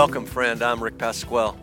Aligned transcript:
Welcome, 0.00 0.24
friend. 0.24 0.62
I'm 0.62 0.82
Rick 0.82 0.96
Pasquale. 0.96 1.54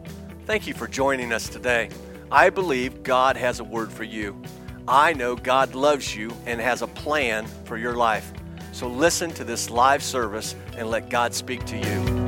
Thank 0.46 0.68
you 0.68 0.76
for 0.76 0.88
joining 0.88 1.34
us 1.34 1.50
today. 1.50 1.89
I 2.32 2.52
believe 2.52 3.02
God 3.02 3.36
has 3.36 3.60
a 3.60 3.63
word 3.63 3.91
for 3.91 4.04
you. 4.04 4.39
I 4.88 5.13
know 5.13 5.36
God 5.36 5.73
loves 5.73 6.16
you 6.16 6.32
and 6.45 6.62
has 6.62 6.84
a 6.84 6.88
plan 6.88 7.48
for 7.66 7.77
your 7.77 7.95
life. 7.95 8.31
So 8.73 8.88
listen 8.88 9.31
to 9.31 9.44
this 9.44 9.71
live 9.71 10.04
service 10.04 10.54
and 10.77 10.91
let 10.91 11.09
God 11.09 11.34
speak 11.34 11.66
to 11.66 11.77
you. 11.77 12.27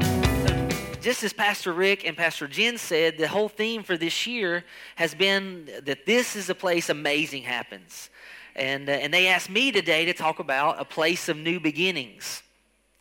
Just 1.00 1.24
as 1.24 1.32
Pastor 1.32 1.74
Rick 1.74 2.08
and 2.08 2.18
Pastor 2.18 2.48
Jen 2.48 2.80
said, 2.80 3.20
the 3.20 3.28
whole 3.28 3.48
theme 3.48 3.84
for 3.84 3.96
this 3.96 4.26
year 4.26 4.66
has 4.96 5.14
been 5.14 5.70
that 5.84 6.08
this 6.08 6.36
is 6.36 6.50
a 6.50 6.56
place 6.56 6.90
amazing 6.90 7.44
happens. 7.44 8.10
And, 8.56 8.90
uh, 8.90 8.94
and 8.94 9.14
they 9.14 9.28
asked 9.28 9.52
me 9.52 9.72
today 9.72 10.06
to 10.06 10.14
talk 10.14 10.40
about 10.40 10.82
a 10.82 10.86
place 10.86 11.30
of 11.30 11.38
new 11.38 11.60
beginnings. 11.60 12.42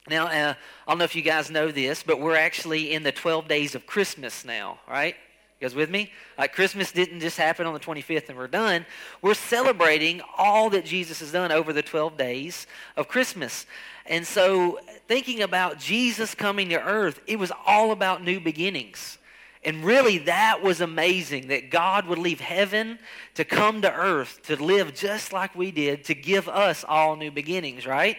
Now, 0.08 0.26
uh, 0.26 0.54
I 0.86 0.90
don't 0.90 0.98
know 0.98 1.04
if 1.04 1.14
you 1.14 1.22
guys 1.22 1.50
know 1.50 1.70
this, 1.70 2.02
but 2.02 2.20
we're 2.20 2.36
actually 2.36 2.92
in 2.92 3.02
the 3.02 3.12
12 3.12 3.46
days 3.46 3.74
of 3.74 3.86
Christmas 3.86 4.44
now, 4.44 4.78
right? 4.88 5.14
You 5.60 5.66
guys 5.66 5.74
with 5.74 5.90
me? 5.90 6.12
Christmas 6.52 6.92
didn't 6.92 7.18
just 7.18 7.36
happen 7.36 7.66
on 7.66 7.74
the 7.74 7.80
25th 7.80 8.28
and 8.28 8.38
we're 8.38 8.46
done. 8.46 8.86
We're 9.22 9.34
celebrating 9.34 10.22
all 10.36 10.70
that 10.70 10.84
Jesus 10.84 11.18
has 11.18 11.32
done 11.32 11.50
over 11.50 11.72
the 11.72 11.82
12 11.82 12.16
days 12.16 12.68
of 12.96 13.08
Christmas. 13.08 13.66
And 14.06 14.24
so, 14.24 14.78
thinking 15.08 15.42
about 15.42 15.78
Jesus 15.78 16.34
coming 16.34 16.68
to 16.68 16.80
earth, 16.80 17.20
it 17.26 17.38
was 17.38 17.50
all 17.66 17.90
about 17.90 18.22
new 18.22 18.38
beginnings. 18.38 19.18
And 19.64 19.84
really, 19.84 20.18
that 20.18 20.62
was 20.62 20.80
amazing 20.80 21.48
that 21.48 21.70
God 21.70 22.06
would 22.06 22.18
leave 22.18 22.40
heaven 22.40 23.00
to 23.34 23.44
come 23.44 23.82
to 23.82 23.92
earth 23.92 24.40
to 24.44 24.62
live 24.62 24.94
just 24.94 25.32
like 25.32 25.56
we 25.56 25.72
did 25.72 26.04
to 26.04 26.14
give 26.14 26.48
us 26.48 26.84
all 26.88 27.16
new 27.16 27.32
beginnings, 27.32 27.84
right? 27.84 28.16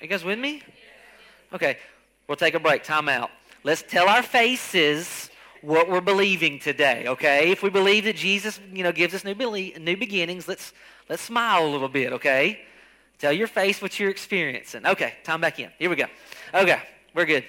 You 0.00 0.08
guys 0.08 0.24
with 0.24 0.38
me? 0.38 0.62
Okay, 1.52 1.78
we'll 2.26 2.36
take 2.36 2.54
a 2.54 2.60
break. 2.60 2.82
Time 2.82 3.08
out. 3.08 3.30
Let's 3.62 3.82
tell 3.82 4.08
our 4.08 4.22
faces 4.22 5.30
what 5.62 5.88
we're 5.88 6.00
believing 6.00 6.58
today, 6.58 7.06
okay? 7.08 7.50
If 7.50 7.62
we 7.62 7.70
believe 7.70 8.04
that 8.04 8.16
Jesus, 8.16 8.60
you 8.72 8.82
know, 8.82 8.92
gives 8.92 9.14
us 9.14 9.24
new, 9.24 9.34
new 9.34 9.96
beginnings, 9.96 10.46
let's, 10.46 10.72
let's 11.08 11.22
smile 11.22 11.66
a 11.66 11.68
little 11.68 11.88
bit, 11.88 12.12
okay? 12.12 12.60
Tell 13.18 13.32
your 13.32 13.48
face 13.48 13.80
what 13.80 13.98
you're 13.98 14.10
experiencing. 14.10 14.86
Okay, 14.86 15.14
time 15.24 15.40
back 15.40 15.58
in. 15.58 15.70
Here 15.78 15.90
we 15.90 15.96
go. 15.96 16.06
Okay, 16.54 16.80
we're 17.14 17.24
good. 17.24 17.44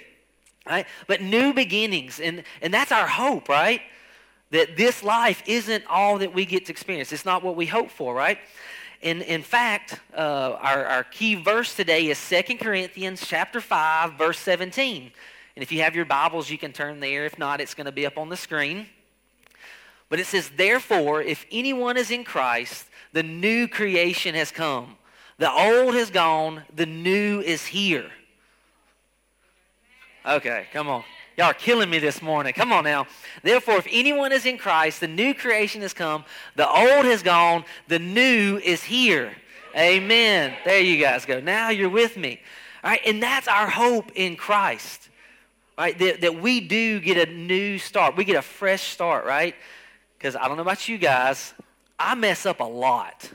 All 0.66 0.72
right? 0.72 0.86
But 1.06 1.20
new 1.22 1.52
beginnings, 1.52 2.20
and, 2.20 2.42
and 2.62 2.72
that's 2.72 2.90
our 2.90 3.06
hope, 3.06 3.48
right? 3.48 3.82
That 4.50 4.76
this 4.76 5.02
life 5.02 5.42
isn't 5.46 5.84
all 5.88 6.18
that 6.18 6.34
we 6.34 6.46
get 6.46 6.66
to 6.66 6.72
experience. 6.72 7.12
It's 7.12 7.24
not 7.24 7.42
what 7.42 7.54
we 7.54 7.66
hope 7.66 7.90
for, 7.90 8.14
right? 8.14 8.38
In, 9.00 9.22
in 9.22 9.42
fact, 9.42 10.00
uh, 10.16 10.56
our, 10.60 10.84
our 10.84 11.04
key 11.04 11.36
verse 11.36 11.74
today 11.74 12.08
is 12.08 12.28
2 12.28 12.56
Corinthians 12.56 13.22
chapter 13.24 13.60
5, 13.60 14.14
verse 14.14 14.38
17. 14.40 15.12
And 15.54 15.62
if 15.62 15.70
you 15.70 15.82
have 15.82 15.94
your 15.94 16.04
Bibles, 16.04 16.50
you 16.50 16.58
can 16.58 16.72
turn 16.72 16.98
there. 16.98 17.24
If 17.24 17.38
not, 17.38 17.60
it's 17.60 17.74
going 17.74 17.86
to 17.86 17.92
be 17.92 18.06
up 18.06 18.18
on 18.18 18.28
the 18.28 18.36
screen. 18.36 18.86
But 20.08 20.18
it 20.18 20.26
says, 20.26 20.50
Therefore, 20.56 21.22
if 21.22 21.46
anyone 21.52 21.96
is 21.96 22.10
in 22.10 22.24
Christ, 22.24 22.86
the 23.12 23.22
new 23.22 23.68
creation 23.68 24.34
has 24.34 24.50
come. 24.50 24.96
The 25.38 25.50
old 25.50 25.94
has 25.94 26.10
gone, 26.10 26.62
the 26.74 26.86
new 26.86 27.40
is 27.40 27.66
here. 27.66 28.10
Okay, 30.26 30.66
come 30.72 30.88
on. 30.88 31.04
Y'all 31.38 31.46
are 31.46 31.54
killing 31.54 31.88
me 31.88 31.98
this 31.98 32.20
morning. 32.20 32.52
Come 32.52 32.72
on 32.72 32.84
now. 32.84 33.06
Therefore, 33.42 33.76
if 33.76 33.86
anyone 33.90 34.32
is 34.32 34.44
in 34.44 34.58
Christ, 34.58 35.00
the 35.00 35.08
new 35.08 35.32
creation 35.32 35.80
has 35.80 35.94
come, 35.94 36.26
the 36.56 36.68
old 36.68 37.06
has 37.06 37.22
gone, 37.22 37.64
the 37.86 37.98
new 37.98 38.58
is 38.58 38.82
here. 38.82 39.32
Amen. 39.74 40.54
There 40.66 40.80
you 40.80 41.00
guys 41.00 41.24
go. 41.24 41.40
Now 41.40 41.70
you're 41.70 41.88
with 41.88 42.18
me. 42.18 42.40
All 42.84 42.90
right, 42.90 43.00
and 43.06 43.22
that's 43.22 43.48
our 43.48 43.70
hope 43.70 44.12
in 44.14 44.36
Christ 44.36 45.08
right? 45.78 45.96
That, 45.98 46.20
that 46.22 46.42
we 46.42 46.60
do 46.60 47.00
get 47.00 47.28
a 47.28 47.32
new 47.32 47.78
start. 47.78 48.16
We 48.16 48.24
get 48.24 48.36
a 48.36 48.42
fresh 48.42 48.82
start, 48.82 49.24
right? 49.24 49.54
Because 50.18 50.34
I 50.34 50.48
don't 50.48 50.56
know 50.56 50.62
about 50.62 50.88
you 50.88 50.98
guys, 50.98 51.54
I 51.98 52.16
mess 52.16 52.44
up 52.44 52.60
a 52.60 52.64
lot. 52.64 53.30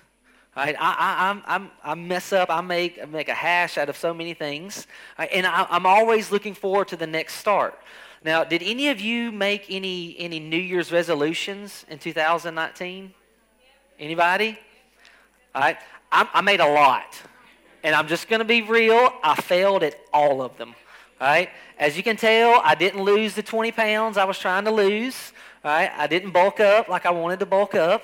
Right? 0.55 0.75
I, 0.79 1.41
I, 1.47 1.55
I'm, 1.55 1.71
I 1.83 1.95
mess 1.95 2.31
up. 2.31 2.49
I 2.51 2.61
make, 2.61 2.99
I 3.01 3.05
make 3.05 3.27
a 3.27 3.33
hash 3.33 3.77
out 3.77 3.89
of 3.89 3.97
so 3.97 4.13
many 4.13 4.33
things. 4.33 4.85
Right? 5.17 5.29
And 5.33 5.47
I, 5.47 5.65
I'm 5.69 5.85
always 5.85 6.31
looking 6.31 6.53
forward 6.53 6.89
to 6.89 6.95
the 6.95 7.07
next 7.07 7.35
start. 7.35 7.79
Now, 8.23 8.43
did 8.43 8.61
any 8.63 8.89
of 8.89 9.01
you 9.01 9.31
make 9.31 9.65
any, 9.69 10.15
any 10.19 10.39
New 10.39 10.57
Year's 10.57 10.91
resolutions 10.91 11.85
in 11.89 11.99
2019? 11.99 13.13
Anybody? 13.99 14.57
All 15.55 15.61
right. 15.61 15.77
I, 16.11 16.29
I 16.33 16.41
made 16.41 16.59
a 16.59 16.71
lot. 16.71 17.19
And 17.83 17.95
I'm 17.95 18.07
just 18.07 18.29
going 18.29 18.39
to 18.39 18.45
be 18.45 18.61
real. 18.61 19.11
I 19.23 19.35
failed 19.35 19.83
at 19.83 19.95
all 20.13 20.41
of 20.41 20.57
them. 20.57 20.75
All 21.19 21.27
right. 21.27 21.49
As 21.77 21.97
you 21.97 22.03
can 22.03 22.15
tell, 22.15 22.61
I 22.63 22.75
didn't 22.75 23.01
lose 23.01 23.33
the 23.33 23.43
20 23.43 23.71
pounds 23.71 24.17
I 24.17 24.23
was 24.23 24.37
trying 24.39 24.65
to 24.65 24.71
lose. 24.71 25.33
Right? 25.65 25.91
I 25.95 26.07
didn't 26.07 26.31
bulk 26.31 26.59
up 26.59 26.87
like 26.87 27.05
I 27.05 27.11
wanted 27.11 27.39
to 27.39 27.45
bulk 27.45 27.75
up. 27.75 28.03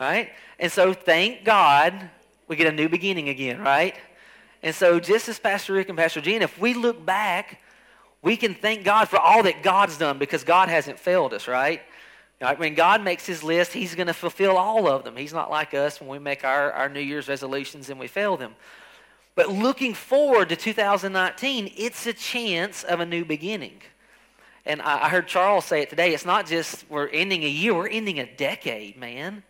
Right? 0.00 0.30
And 0.58 0.72
so 0.72 0.94
thank 0.94 1.44
God 1.44 2.10
we 2.48 2.56
get 2.56 2.66
a 2.66 2.72
new 2.72 2.88
beginning 2.88 3.28
again, 3.28 3.60
right? 3.60 3.94
And 4.62 4.74
so 4.74 4.98
just 4.98 5.28
as 5.28 5.38
Pastor 5.38 5.74
Rick 5.74 5.88
and 5.90 5.96
Pastor 5.96 6.20
Gene, 6.20 6.42
if 6.42 6.58
we 6.58 6.74
look 6.74 7.04
back, 7.04 7.60
we 8.22 8.36
can 8.36 8.54
thank 8.54 8.84
God 8.84 9.08
for 9.08 9.18
all 9.18 9.42
that 9.42 9.62
God's 9.62 9.98
done 9.98 10.18
because 10.18 10.42
God 10.42 10.68
hasn't 10.68 10.98
failed 10.98 11.32
us, 11.32 11.46
right? 11.46 11.82
Right? 12.40 12.58
When 12.58 12.74
God 12.74 13.04
makes 13.04 13.26
his 13.26 13.42
list, 13.42 13.72
he's 13.72 13.94
going 13.94 14.06
to 14.06 14.14
fulfill 14.14 14.56
all 14.56 14.88
of 14.88 15.04
them. 15.04 15.16
He's 15.16 15.32
not 15.32 15.50
like 15.50 15.74
us 15.74 16.00
when 16.00 16.08
we 16.08 16.18
make 16.18 16.42
our, 16.42 16.72
our 16.72 16.88
New 16.88 17.00
Year's 17.00 17.28
resolutions 17.28 17.90
and 17.90 18.00
we 18.00 18.06
fail 18.06 18.38
them. 18.38 18.54
But 19.34 19.50
looking 19.50 19.92
forward 19.92 20.48
to 20.48 20.56
2019, 20.56 21.72
it's 21.76 22.06
a 22.06 22.14
chance 22.14 22.82
of 22.84 23.00
a 23.00 23.06
new 23.06 23.24
beginning. 23.24 23.82
And 24.66 24.82
I, 24.82 25.08
heard 25.08 25.26
Charles 25.26 25.66
say 25.66 25.82
it 25.82 25.90
today. 25.90 26.12
It's 26.14 26.26
not 26.26 26.46
just 26.46 26.84
we're 26.88 27.08
ending 27.08 27.44
a 27.44 27.48
year, 27.48 27.74
we're 27.74 27.88
ending 27.88 28.18
a 28.18 28.26
decade, 28.36 28.98
man. 28.98 29.42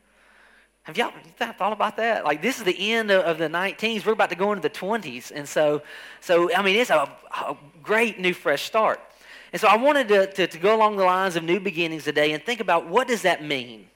Have 0.84 0.96
y'all 0.96 1.12
thought 1.36 1.72
about 1.72 1.96
that? 1.98 2.24
Like 2.24 2.40
this 2.40 2.58
is 2.58 2.64
the 2.64 2.92
end 2.92 3.10
of, 3.10 3.24
of, 3.24 3.38
the 3.38 3.48
19s. 3.48 4.04
We're 4.04 4.12
about 4.12 4.30
to 4.30 4.36
go 4.36 4.52
into 4.52 4.62
the 4.62 4.70
20s, 4.70 5.30
and 5.34 5.48
so, 5.48 5.82
so 6.20 6.52
I 6.54 6.62
mean, 6.62 6.76
it's 6.76 6.90
a, 6.90 7.10
a 7.32 7.56
great 7.82 8.18
new 8.18 8.32
fresh 8.32 8.62
start. 8.62 9.00
And 9.52 9.60
so 9.60 9.68
I 9.68 9.76
wanted 9.76 10.08
to, 10.08 10.32
to, 10.32 10.46
to, 10.46 10.58
go 10.58 10.74
along 10.74 10.96
the 10.96 11.04
lines 11.04 11.36
of 11.36 11.42
new 11.42 11.60
beginnings 11.60 12.04
today 12.04 12.32
and 12.32 12.42
think 12.42 12.60
about 12.60 12.86
what 12.86 13.08
does 13.08 13.22
that 13.22 13.44
mean. 13.44 13.88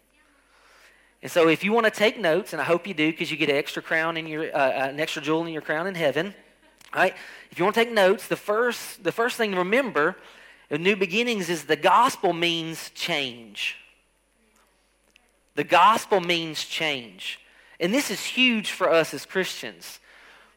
And 1.23 1.31
so, 1.31 1.49
if 1.49 1.65
you 1.65 1.73
want 1.73 1.87
to 1.87 1.91
take 1.91 2.19
notes, 2.19 2.53
and 2.53 2.61
I 2.61 2.65
hope 2.65 2.87
you 2.87 2.93
do, 2.93 3.11
because 3.11 3.31
you 3.31 3.37
get 3.39 3.49
an 3.49 3.56
extra 3.56 3.81
crown 3.81 4.17
in 4.17 4.27
your, 4.27 4.55
uh, 4.55 4.59
uh, 4.59 4.89
an 4.91 5.00
extra 5.00 5.23
jewel 5.23 5.44
in 5.47 5.53
your 5.53 5.62
crown 5.62 5.87
in 5.87 5.94
heaven. 5.94 6.34
Right? 6.94 7.15
If 7.50 7.59
you 7.59 7.65
want 7.65 7.75
to 7.77 7.84
take 7.84 7.93
notes, 7.93 8.28
the 8.28 8.37
first, 8.37 9.03
the 9.03 9.11
first 9.11 9.37
thing 9.37 9.53
to 9.53 9.59
remember 9.59 10.17
in 10.71 10.83
New 10.83 10.97
Beginnings 10.97 11.49
is 11.49 11.65
the 11.65 11.77
gospel 11.77 12.33
means 12.33 12.91
change. 12.91 13.78
The 15.54 15.65
gospel 15.65 16.20
means 16.20 16.65
change. 16.65 17.41
And 17.81 17.92
this 17.92 18.10
is 18.10 18.22
huge 18.25 18.70
for 18.70 18.91
us 18.91 19.15
as 19.15 19.26
Christians, 19.26 20.00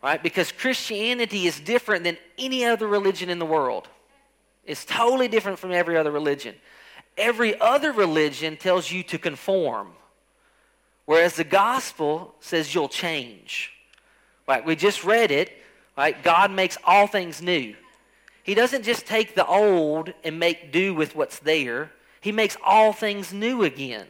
right? 0.04 0.22
Because 0.22 0.52
Christianity 0.52 1.48
is 1.48 1.60
different 1.60 2.04
than 2.04 2.18
any 2.38 2.66
other 2.66 2.88
religion 2.88 3.30
in 3.30 3.40
the 3.40 3.46
world. 3.46 3.88
It's 4.66 4.86
totally 4.86 5.28
different 5.28 5.60
from 5.60 5.72
every 5.72 5.98
other 5.98 6.12
religion. 6.12 6.56
Every 7.18 7.60
other 7.60 7.92
religion 7.92 8.58
tells 8.58 8.92
you 8.92 9.02
to 9.04 9.18
conform. 9.18 9.94
Whereas 11.06 11.36
the 11.36 11.44
gospel 11.44 12.36
says 12.40 12.74
you'll 12.76 12.90
change. 12.90 13.72
Right? 14.48 14.64
We 14.64 14.76
just 14.76 15.04
read 15.04 15.32
it. 15.32 15.52
Right? 15.98 16.22
God 16.24 16.52
makes 16.52 16.78
all 16.84 17.08
things 17.08 17.42
new. 17.42 17.76
He 18.44 18.54
doesn't 18.54 18.84
just 18.84 19.06
take 19.06 19.36
the 19.36 19.46
old 19.46 20.14
and 20.24 20.40
make 20.40 20.72
do 20.72 20.94
with 20.94 21.16
what's 21.16 21.40
there. 21.40 21.92
He 22.22 22.32
makes 22.32 22.56
all 22.64 22.94
things 22.94 23.34
new 23.34 23.64
again. 23.64 24.06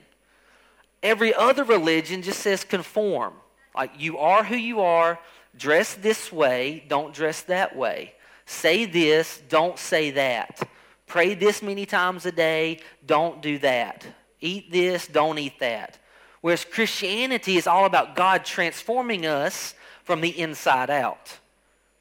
Every 1.03 1.33
other 1.33 1.63
religion 1.63 2.21
just 2.21 2.39
says 2.39 2.63
conform. 2.63 3.33
Like 3.75 3.91
you 3.97 4.17
are 4.17 4.44
who 4.44 4.55
you 4.55 4.81
are, 4.81 5.19
dress 5.55 5.94
this 5.94 6.31
way, 6.31 6.83
don't 6.88 7.13
dress 7.13 7.41
that 7.44 7.75
way. 7.75 8.13
Say 8.45 8.85
this, 8.85 9.41
don't 9.49 9.77
say 9.77 10.11
that. 10.11 10.67
Pray 11.05 11.33
this 11.33 11.61
many 11.61 11.85
times 11.85 12.25
a 12.25 12.31
day, 12.31 12.79
don't 13.05 13.41
do 13.41 13.59
that. 13.59 14.05
Eat 14.41 14.71
this, 14.71 15.07
don't 15.07 15.38
eat 15.38 15.59
that. 15.59 15.97
Whereas 16.41 16.65
Christianity 16.65 17.57
is 17.57 17.67
all 17.67 17.85
about 17.85 18.15
God 18.15 18.45
transforming 18.45 19.25
us 19.25 19.73
from 20.03 20.21
the 20.21 20.39
inside 20.39 20.89
out. 20.89 21.38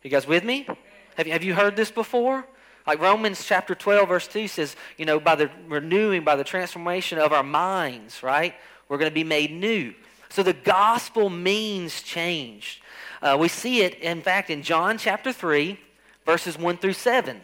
You 0.02 0.10
guys 0.10 0.26
with 0.26 0.44
me? 0.44 0.68
Have 1.16 1.26
you, 1.26 1.32
have 1.32 1.42
you 1.42 1.54
heard 1.54 1.76
this 1.76 1.90
before? 1.90 2.46
Like 2.86 3.00
Romans 3.00 3.44
chapter 3.44 3.74
12, 3.74 4.08
verse 4.08 4.28
2 4.28 4.46
says, 4.46 4.76
you 4.96 5.04
know, 5.04 5.18
by 5.18 5.34
the 5.34 5.50
renewing, 5.66 6.22
by 6.22 6.36
the 6.36 6.44
transformation 6.44 7.18
of 7.18 7.32
our 7.32 7.42
minds, 7.42 8.22
right? 8.22 8.54
We're 8.88 8.98
going 8.98 9.10
to 9.10 9.14
be 9.14 9.24
made 9.24 9.52
new. 9.52 9.94
So 10.28 10.42
the 10.42 10.52
gospel 10.52 11.30
means 11.30 12.02
change. 12.02 12.82
Uh, 13.22 13.36
we 13.38 13.48
see 13.48 13.82
it, 13.82 13.94
in 14.00 14.22
fact, 14.22 14.50
in 14.50 14.62
John 14.62 14.98
chapter 14.98 15.32
3, 15.32 15.78
verses 16.24 16.58
1 16.58 16.76
through 16.78 16.92
7. 16.92 17.40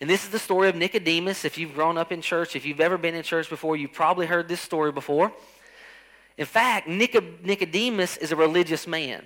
And 0.00 0.10
this 0.10 0.24
is 0.24 0.30
the 0.30 0.38
story 0.38 0.68
of 0.68 0.74
Nicodemus. 0.74 1.44
If 1.44 1.58
you've 1.58 1.74
grown 1.74 1.96
up 1.96 2.10
in 2.10 2.22
church, 2.22 2.56
if 2.56 2.66
you've 2.66 2.80
ever 2.80 2.98
been 2.98 3.14
in 3.14 3.22
church 3.22 3.48
before, 3.48 3.76
you've 3.76 3.92
probably 3.92 4.26
heard 4.26 4.48
this 4.48 4.60
story 4.60 4.90
before. 4.90 5.32
In 6.36 6.46
fact, 6.46 6.88
Nicodemus 6.88 8.16
is 8.16 8.32
a 8.32 8.36
religious 8.36 8.86
man. 8.86 9.22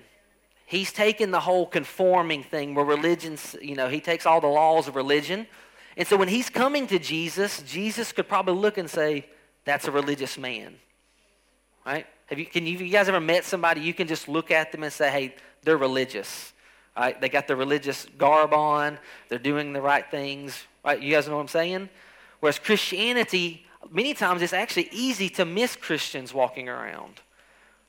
He's 0.67 0.93
taken 0.93 1.31
the 1.31 1.41
whole 1.41 1.65
conforming 1.65 2.43
thing 2.43 2.75
where 2.75 2.85
religion's, 2.85 3.56
you 3.62 3.77
know, 3.77 3.88
he 3.88 4.00
takes 4.00 4.27
all 4.27 4.41
the 4.41 4.49
laws 4.49 4.88
of 4.88 4.97
religion 4.97 5.47
And 5.97 6.06
so 6.06 6.17
when 6.17 6.29
he's 6.29 6.50
coming 6.50 6.87
to 6.88 6.99
Jesus, 6.99 7.62
Jesus 7.62 8.12
could 8.12 8.29
probably 8.29 8.55
look 8.55 8.77
and 8.77 8.88
say, 8.88 9.27
that's 9.66 9.86
a 9.86 9.90
religious 9.90 10.38
man. 10.38 10.76
Right? 11.84 12.06
Have 12.26 12.38
you, 12.38 12.46
can 12.46 12.66
you, 12.66 12.78
you 12.78 12.90
guys 12.90 13.08
ever 13.08 13.20
met 13.20 13.44
somebody 13.44 13.82
you 13.82 13.92
can 13.92 14.08
just 14.08 14.28
look 14.28 14.50
at 14.50 14.72
them 14.72 14.82
and 14.82 14.92
say, 14.92 15.10
hey, 15.10 15.34
they're 15.62 15.76
religious. 15.76 16.54
Right? 16.96 17.20
They 17.20 17.28
got 17.28 17.46
the 17.46 17.56
religious 17.56 18.06
garb 18.16 18.54
on. 18.54 18.98
They're 19.28 19.38
doing 19.38 19.74
the 19.74 19.82
right 19.82 20.08
things. 20.10 20.64
Right? 20.84 21.00
You 21.00 21.12
guys 21.12 21.28
know 21.28 21.34
what 21.34 21.42
I'm 21.42 21.48
saying? 21.48 21.90
Whereas 22.40 22.58
Christianity, 22.58 23.66
many 23.90 24.14
times 24.14 24.40
it's 24.40 24.52
actually 24.52 24.88
easy 24.92 25.28
to 25.30 25.44
miss 25.44 25.76
Christians 25.76 26.32
walking 26.32 26.68
around. 26.68 27.20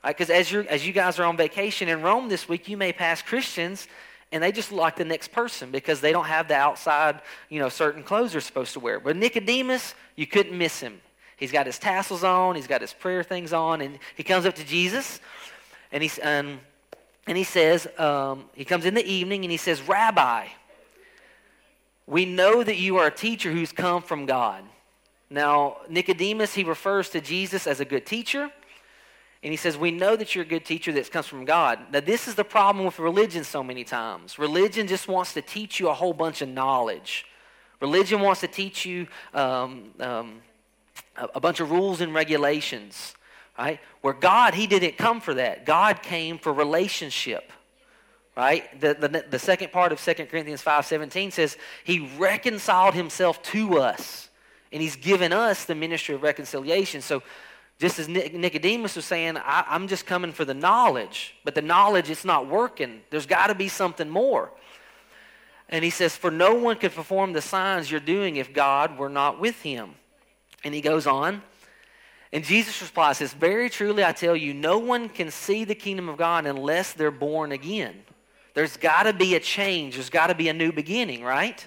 Because 0.06 0.28
right? 0.28 0.52
as, 0.52 0.66
as 0.66 0.86
you 0.86 0.92
guys 0.92 1.18
are 1.18 1.24
on 1.24 1.36
vacation 1.36 1.88
in 1.88 2.02
Rome 2.02 2.28
this 2.28 2.48
week, 2.48 2.68
you 2.68 2.76
may 2.76 2.92
pass 2.92 3.22
Christians 3.22 3.88
and 4.30 4.42
they 4.42 4.52
just 4.52 4.70
look 4.70 4.80
like 4.80 4.96
the 4.96 5.04
next 5.04 5.32
person 5.32 5.70
because 5.70 6.00
they 6.00 6.12
don't 6.12 6.26
have 6.26 6.48
the 6.48 6.54
outside, 6.54 7.20
you 7.48 7.60
know, 7.60 7.68
certain 7.68 8.02
clothes 8.02 8.32
they're 8.32 8.40
supposed 8.40 8.74
to 8.74 8.80
wear. 8.80 9.00
But 9.00 9.16
Nicodemus, 9.16 9.94
you 10.16 10.26
couldn't 10.26 10.56
miss 10.56 10.80
him. 10.80 11.00
He's 11.38 11.52
got 11.52 11.66
his 11.66 11.78
tassels 11.78 12.24
on, 12.24 12.56
he's 12.56 12.66
got 12.66 12.82
his 12.82 12.92
prayer 12.92 13.22
things 13.22 13.52
on, 13.52 13.80
and 13.80 13.98
he 14.16 14.22
comes 14.22 14.44
up 14.44 14.54
to 14.56 14.64
Jesus, 14.64 15.20
and 15.90 16.02
he's 16.02 16.18
um, 16.22 16.60
and 17.28 17.36
he 17.36 17.44
says, 17.44 17.86
um, 17.98 18.46
he 18.54 18.64
comes 18.64 18.86
in 18.86 18.94
the 18.94 19.06
evening 19.06 19.44
and 19.44 19.50
he 19.50 19.58
says, 19.58 19.82
Rabbi, 19.82 20.46
we 22.06 22.24
know 22.24 22.62
that 22.62 22.78
you 22.78 22.96
are 22.96 23.08
a 23.08 23.14
teacher 23.14 23.52
who's 23.52 23.70
come 23.70 24.02
from 24.02 24.24
God. 24.24 24.64
Now, 25.28 25.76
Nicodemus, 25.90 26.54
he 26.54 26.64
refers 26.64 27.10
to 27.10 27.20
Jesus 27.20 27.66
as 27.66 27.80
a 27.80 27.84
good 27.84 28.06
teacher. 28.06 28.50
And 29.42 29.52
he 29.52 29.56
says, 29.58 29.76
We 29.76 29.90
know 29.90 30.16
that 30.16 30.34
you're 30.34 30.44
a 30.44 30.48
good 30.48 30.64
teacher 30.64 30.90
that 30.92 31.12
comes 31.12 31.26
from 31.26 31.44
God. 31.44 31.78
Now, 31.92 32.00
this 32.00 32.28
is 32.28 32.34
the 32.34 32.44
problem 32.44 32.86
with 32.86 32.98
religion 32.98 33.44
so 33.44 33.62
many 33.62 33.84
times. 33.84 34.38
Religion 34.38 34.86
just 34.86 35.06
wants 35.06 35.34
to 35.34 35.42
teach 35.42 35.78
you 35.78 35.90
a 35.90 35.94
whole 35.94 36.14
bunch 36.14 36.40
of 36.40 36.48
knowledge. 36.48 37.26
Religion 37.80 38.20
wants 38.20 38.40
to 38.40 38.48
teach 38.48 38.86
you 38.86 39.06
um, 39.34 39.90
um, 40.00 40.40
a 41.34 41.40
bunch 41.40 41.60
of 41.60 41.70
rules 41.70 42.00
and 42.00 42.14
regulations, 42.14 43.14
right? 43.58 43.80
Where 44.00 44.14
God, 44.14 44.54
He 44.54 44.66
didn't 44.66 44.98
come 44.98 45.20
for 45.20 45.34
that. 45.34 45.66
God 45.66 46.02
came 46.02 46.38
for 46.38 46.52
relationship, 46.52 47.52
right? 48.36 48.80
The, 48.80 48.94
the, 48.94 49.24
the 49.30 49.38
second 49.38 49.72
part 49.72 49.92
of 49.92 50.00
2 50.00 50.14
Corinthians 50.26 50.62
5.17 50.62 51.32
says, 51.32 51.56
He 51.84 52.08
reconciled 52.18 52.94
Himself 52.94 53.42
to 53.44 53.78
us, 53.78 54.28
and 54.72 54.80
He's 54.80 54.96
given 54.96 55.32
us 55.32 55.64
the 55.64 55.74
ministry 55.74 56.14
of 56.14 56.22
reconciliation. 56.22 57.00
So 57.02 57.22
just 57.78 58.00
as 58.00 58.08
Nicodemus 58.08 58.96
was 58.96 59.04
saying, 59.04 59.36
I, 59.36 59.64
am 59.70 59.86
just 59.86 60.04
coming 60.04 60.32
for 60.32 60.44
the 60.44 60.54
knowledge, 60.54 61.36
but 61.44 61.54
the 61.54 61.62
knowledge, 61.62 62.10
it's 62.10 62.24
not 62.24 62.48
working. 62.48 63.02
There's 63.10 63.26
got 63.26 63.48
to 63.48 63.54
be 63.54 63.68
something 63.68 64.08
more. 64.08 64.50
And 65.68 65.84
he 65.84 65.90
says, 65.90 66.16
For 66.16 66.30
no 66.30 66.54
one 66.54 66.76
could 66.76 66.92
perform 66.92 67.34
the 67.34 67.42
signs 67.42 67.90
you're 67.90 68.00
doing 68.00 68.36
if 68.36 68.52
God 68.52 68.98
were 68.98 69.08
not 69.08 69.38
with 69.38 69.62
him. 69.62 69.94
And 70.64 70.74
he 70.74 70.80
goes 70.80 71.06
on, 71.06 71.42
and 72.32 72.44
Jesus 72.44 72.82
replies, 72.82 73.18
says, 73.18 73.32
Very 73.32 73.70
truly 73.70 74.04
I 74.04 74.12
tell 74.12 74.36
you, 74.36 74.52
no 74.52 74.78
one 74.78 75.08
can 75.08 75.30
see 75.30 75.64
the 75.64 75.74
kingdom 75.74 76.08
of 76.08 76.16
God 76.16 76.46
unless 76.46 76.92
they're 76.92 77.10
born 77.10 77.52
again. 77.52 78.02
There's 78.54 78.76
got 78.76 79.04
to 79.04 79.12
be 79.12 79.34
a 79.34 79.40
change, 79.40 79.94
there's 79.94 80.10
got 80.10 80.26
to 80.28 80.34
be 80.34 80.48
a 80.48 80.52
new 80.52 80.72
beginning, 80.72 81.22
right? 81.22 81.64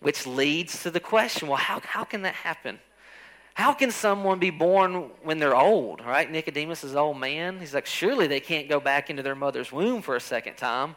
Which 0.00 0.26
leads 0.26 0.82
to 0.82 0.90
the 0.90 1.00
question 1.00 1.48
well, 1.48 1.56
how, 1.56 1.80
how 1.80 2.04
can 2.04 2.22
that 2.22 2.34
happen? 2.34 2.78
How 3.54 3.72
can 3.72 3.90
someone 3.90 4.38
be 4.38 4.50
born 4.50 5.10
when 5.22 5.40
they're 5.40 5.56
old, 5.56 6.04
right? 6.04 6.30
Nicodemus 6.30 6.84
is 6.84 6.94
old 6.94 7.18
man. 7.18 7.58
He's 7.58 7.74
like, 7.74 7.86
surely 7.86 8.28
they 8.28 8.38
can't 8.38 8.68
go 8.68 8.78
back 8.78 9.10
into 9.10 9.22
their 9.22 9.34
mother's 9.34 9.72
womb 9.72 10.00
for 10.00 10.14
a 10.14 10.20
second 10.20 10.56
time 10.56 10.94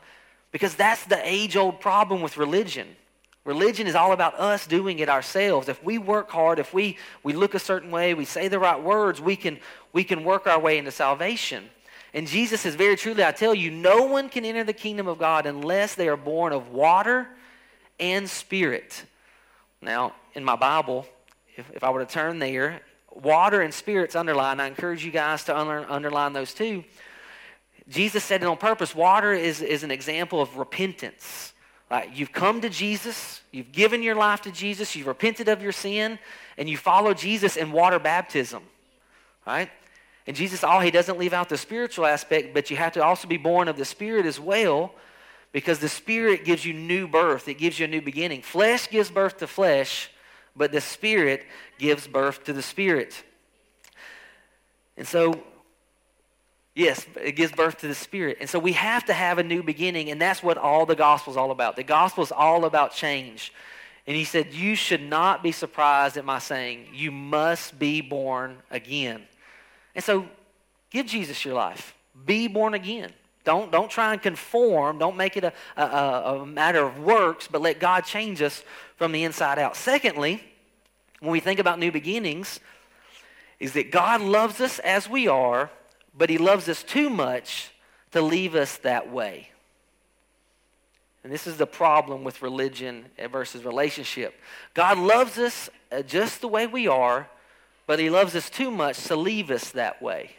because 0.52 0.76
that's 0.76 1.04
the 1.06 1.20
age 1.28 1.58
old 1.58 1.80
problem 1.80 2.22
with 2.22 2.38
religion. 2.38 2.96
Religion 3.44 3.88
is 3.88 3.96
all 3.96 4.12
about 4.12 4.40
us 4.40 4.68
doing 4.68 5.00
it 5.00 5.10
ourselves. 5.10 5.68
If 5.68 5.84
we 5.84 5.98
work 5.98 6.30
hard, 6.30 6.60
if 6.60 6.74
we, 6.74 6.98
we 7.24 7.34
look 7.34 7.56
a 7.56 7.60
certain 7.60 7.90
way, 7.90 8.14
we 8.14 8.26
say 8.26 8.48
the 8.48 8.60
right 8.60 8.82
words, 8.82 9.20
we 9.20 9.36
can, 9.36 9.60
we 9.94 10.04
can 10.04 10.24
work 10.24 10.46
our 10.46 10.60
way 10.60 10.78
into 10.78 10.92
salvation. 10.92 11.70
And 12.14 12.28
Jesus 12.28 12.62
says, 12.62 12.76
Very 12.76 12.96
truly, 12.96 13.24
I 13.24 13.32
tell 13.32 13.56
you, 13.56 13.72
no 13.72 14.04
one 14.04 14.30
can 14.30 14.46
enter 14.46 14.64
the 14.64 14.74
kingdom 14.74 15.08
of 15.08 15.18
God 15.18 15.46
unless 15.46 15.96
they 15.96 16.08
are 16.08 16.18
born 16.18 16.54
of 16.54 16.70
water 16.70 17.28
and 18.00 18.30
spirit. 18.30 19.06
Now, 19.82 20.14
in 20.36 20.44
my 20.44 20.56
Bible, 20.56 21.08
if, 21.56 21.70
if 21.74 21.84
I 21.84 21.90
were 21.90 22.06
to 22.06 22.12
turn 22.12 22.38
there, 22.38 22.82
water 23.12 23.62
and 23.62 23.74
spirit's 23.74 24.16
underlined. 24.16 24.62
I 24.62 24.68
encourage 24.68 25.04
you 25.04 25.12
guys 25.12 25.44
to 25.46 25.58
under, 25.58 25.90
underline 25.90 26.34
those 26.34 26.54
too. 26.54 26.84
Jesus 27.90 28.24
said 28.24 28.42
it 28.42 28.46
on 28.46 28.58
purpose. 28.58 28.96
Water 28.96 29.34
is, 29.34 29.62
is 29.62 29.84
an 29.84 29.92
example 29.92 30.42
of 30.42 30.58
repentance. 30.58 31.54
Right? 31.92 32.10
You've 32.16 32.32
come 32.32 32.62
to 32.62 32.70
Jesus, 32.70 33.42
you've 33.52 33.74
given 33.74 34.02
your 34.02 34.16
life 34.16 34.44
to 34.44 34.52
Jesus, 34.52 34.96
you've 34.96 35.08
repented 35.08 35.50
of 35.50 35.62
your 35.62 35.74
sin, 35.74 36.20
and 36.58 36.70
you 36.70 36.78
follow 36.78 37.14
Jesus 37.14 37.58
in 37.58 37.74
water 37.74 38.00
baptism. 38.00 38.64
Right? 39.46 39.70
And 40.26 40.34
Jesus, 40.34 40.64
all 40.64 40.80
he 40.80 40.90
doesn't 40.90 41.20
leave 41.20 41.34
out 41.34 41.50
the 41.50 41.58
spiritual 41.58 42.06
aspect, 42.06 42.54
but 42.54 42.72
you 42.72 42.78
have 42.78 42.94
to 42.94 43.04
also 43.04 43.28
be 43.28 43.36
born 43.36 43.68
of 43.68 43.76
the 43.76 43.84
Spirit 43.84 44.26
as 44.26 44.40
well, 44.40 44.94
because 45.52 45.80
the 45.80 45.90
Spirit 45.90 46.46
gives 46.46 46.64
you 46.64 46.74
new 46.74 47.10
birth. 47.10 47.50
It 47.50 47.56
gives 47.56 47.78
you 47.78 47.84
a 47.84 47.90
new 47.90 48.02
beginning. 48.02 48.42
Flesh 48.42 48.90
gives 48.90 49.12
birth 49.12 49.40
to 49.40 49.48
flesh, 49.48 50.10
but 50.56 50.72
the 50.72 50.80
Spirit 50.80 51.44
gives 51.78 52.08
birth 52.08 52.46
to 52.46 52.54
the 52.54 52.62
Spirit. 52.62 53.22
And 54.96 55.06
so, 55.06 55.44
yes, 56.76 57.06
it 57.22 57.34
gives 57.34 57.52
birth 57.52 57.80
to 57.80 57.88
the 57.88 57.96
Spirit. 57.96 58.38
And 58.40 58.50
so 58.50 58.60
we 58.60 58.74
have 58.74 59.06
to 59.06 59.14
have 59.14 59.38
a 59.38 59.44
new 59.44 59.64
beginning, 59.64 60.10
and 60.10 60.22
that's 60.22 60.42
what 60.42 60.58
all 60.58 60.86
the 60.86 60.96
gospel 60.96 61.32
is 61.32 61.38
all 61.38 61.52
about. 61.52 61.76
The 61.76 61.84
gospel 61.84 62.24
is 62.24 62.32
all 62.32 62.66
about 62.66 62.94
change. 62.94 63.54
And 64.08 64.16
he 64.16 64.24
said, 64.24 64.54
You 64.54 64.76
should 64.76 65.02
not 65.02 65.44
be 65.44 65.52
surprised 65.52 66.18
at 66.18 66.26
my 66.26 66.40
saying, 66.40 66.88
You 66.94 67.12
must 67.12 67.78
be 67.78 68.02
born 68.02 68.58
again. 68.70 69.24
And 69.96 70.04
so, 70.04 70.26
give 70.90 71.06
Jesus 71.06 71.44
your 71.46 71.54
life. 71.54 71.96
Be 72.26 72.48
born 72.48 72.74
again. 72.74 73.12
Don't, 73.44 73.72
don't 73.72 73.90
try 73.90 74.14
and 74.14 74.22
conform. 74.22 75.00
Don't 75.00 75.18
make 75.18 75.36
it 75.36 75.44
a, 75.44 75.54
a, 75.76 76.42
a 76.42 76.46
matter 76.46 76.84
of 76.86 77.00
works, 77.00 77.48
but 77.48 77.62
let 77.62 77.80
God 77.80 78.02
change 78.02 78.42
us 78.42 78.64
from 78.98 79.12
the 79.12 79.24
inside 79.24 79.58
out. 79.58 79.76
Secondly, 79.76 80.44
when 81.20 81.32
we 81.32 81.40
think 81.40 81.60
about 81.60 81.80
new 81.80 81.92
beginnings, 81.92 82.60
is 83.60 83.74
that 83.74 83.92
God 83.92 84.22
loves 84.22 84.60
us 84.60 84.80
as 84.80 85.08
we 85.08 85.28
are, 85.28 85.70
but 86.22 86.30
he 86.30 86.38
loves 86.38 86.70
us 86.70 86.84
too 86.84 87.10
much 87.10 87.72
to 88.12 88.22
leave 88.22 88.54
us 88.54 88.78
that 88.78 89.12
way. 89.12 89.50
And 91.24 91.34
this 91.34 91.48
is 91.48 91.58
the 91.58 91.66
problem 91.66 92.24
with 92.24 92.44
religion 92.44 93.06
versus 93.32 93.66
relationship. 93.66 94.36
God 94.76 95.00
loves 95.00 95.40
us 95.40 95.68
just 96.06 96.42
the 96.42 96.48
way 96.48 96.68
we 96.68 96.88
are, 96.88 97.28
but 97.88 97.98
he 97.98 98.12
loves 98.12 98.36
us 98.36 98.52
too 98.52 98.70
much 98.70 99.04
to 99.06 99.16
leave 99.16 99.50
us 99.50 99.72
that 99.72 100.00
way. 100.00 100.30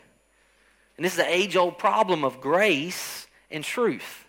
And 0.97 1.05
this 1.05 1.15
is 1.15 1.19
the 1.19 1.29
age 1.29 1.57
old 1.57 1.79
problem 1.79 2.23
of 2.23 2.41
grace 2.41 3.27
and 3.51 3.65
truth. 3.65 4.25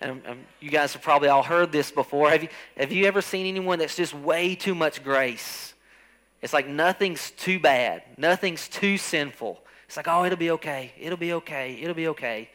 And 0.00 0.20
um, 0.26 0.40
you 0.58 0.70
guys 0.70 0.92
have 0.92 1.02
probably 1.02 1.28
all 1.28 1.44
heard 1.44 1.70
this 1.70 1.92
before. 1.92 2.30
Have 2.30 2.42
you, 2.42 2.48
have 2.76 2.90
you 2.90 3.04
ever 3.04 3.22
seen 3.22 3.46
anyone 3.46 3.78
that's 3.78 3.94
just 3.94 4.12
way 4.12 4.56
too 4.56 4.74
much 4.74 5.04
grace? 5.04 5.72
It's 6.42 6.52
like 6.52 6.66
nothing's 6.66 7.30
too 7.30 7.60
bad, 7.60 8.02
nothing's 8.16 8.66
too 8.66 8.98
sinful. 8.98 9.62
It's 9.88 9.96
like, 9.96 10.06
oh, 10.06 10.24
it'll 10.24 10.38
be 10.38 10.50
okay, 10.52 10.92
it'll 11.00 11.18
be 11.18 11.32
okay, 11.32 11.78
it'll 11.80 11.94
be 11.94 12.08
okay. 12.08 12.50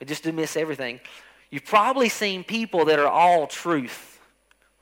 We 0.00 0.06
just 0.06 0.22
dismiss 0.22 0.56
everything. 0.56 1.00
You've 1.50 1.66
probably 1.66 2.08
seen 2.08 2.44
people 2.44 2.86
that 2.86 2.98
are 2.98 3.06
all 3.06 3.46
truth, 3.46 4.18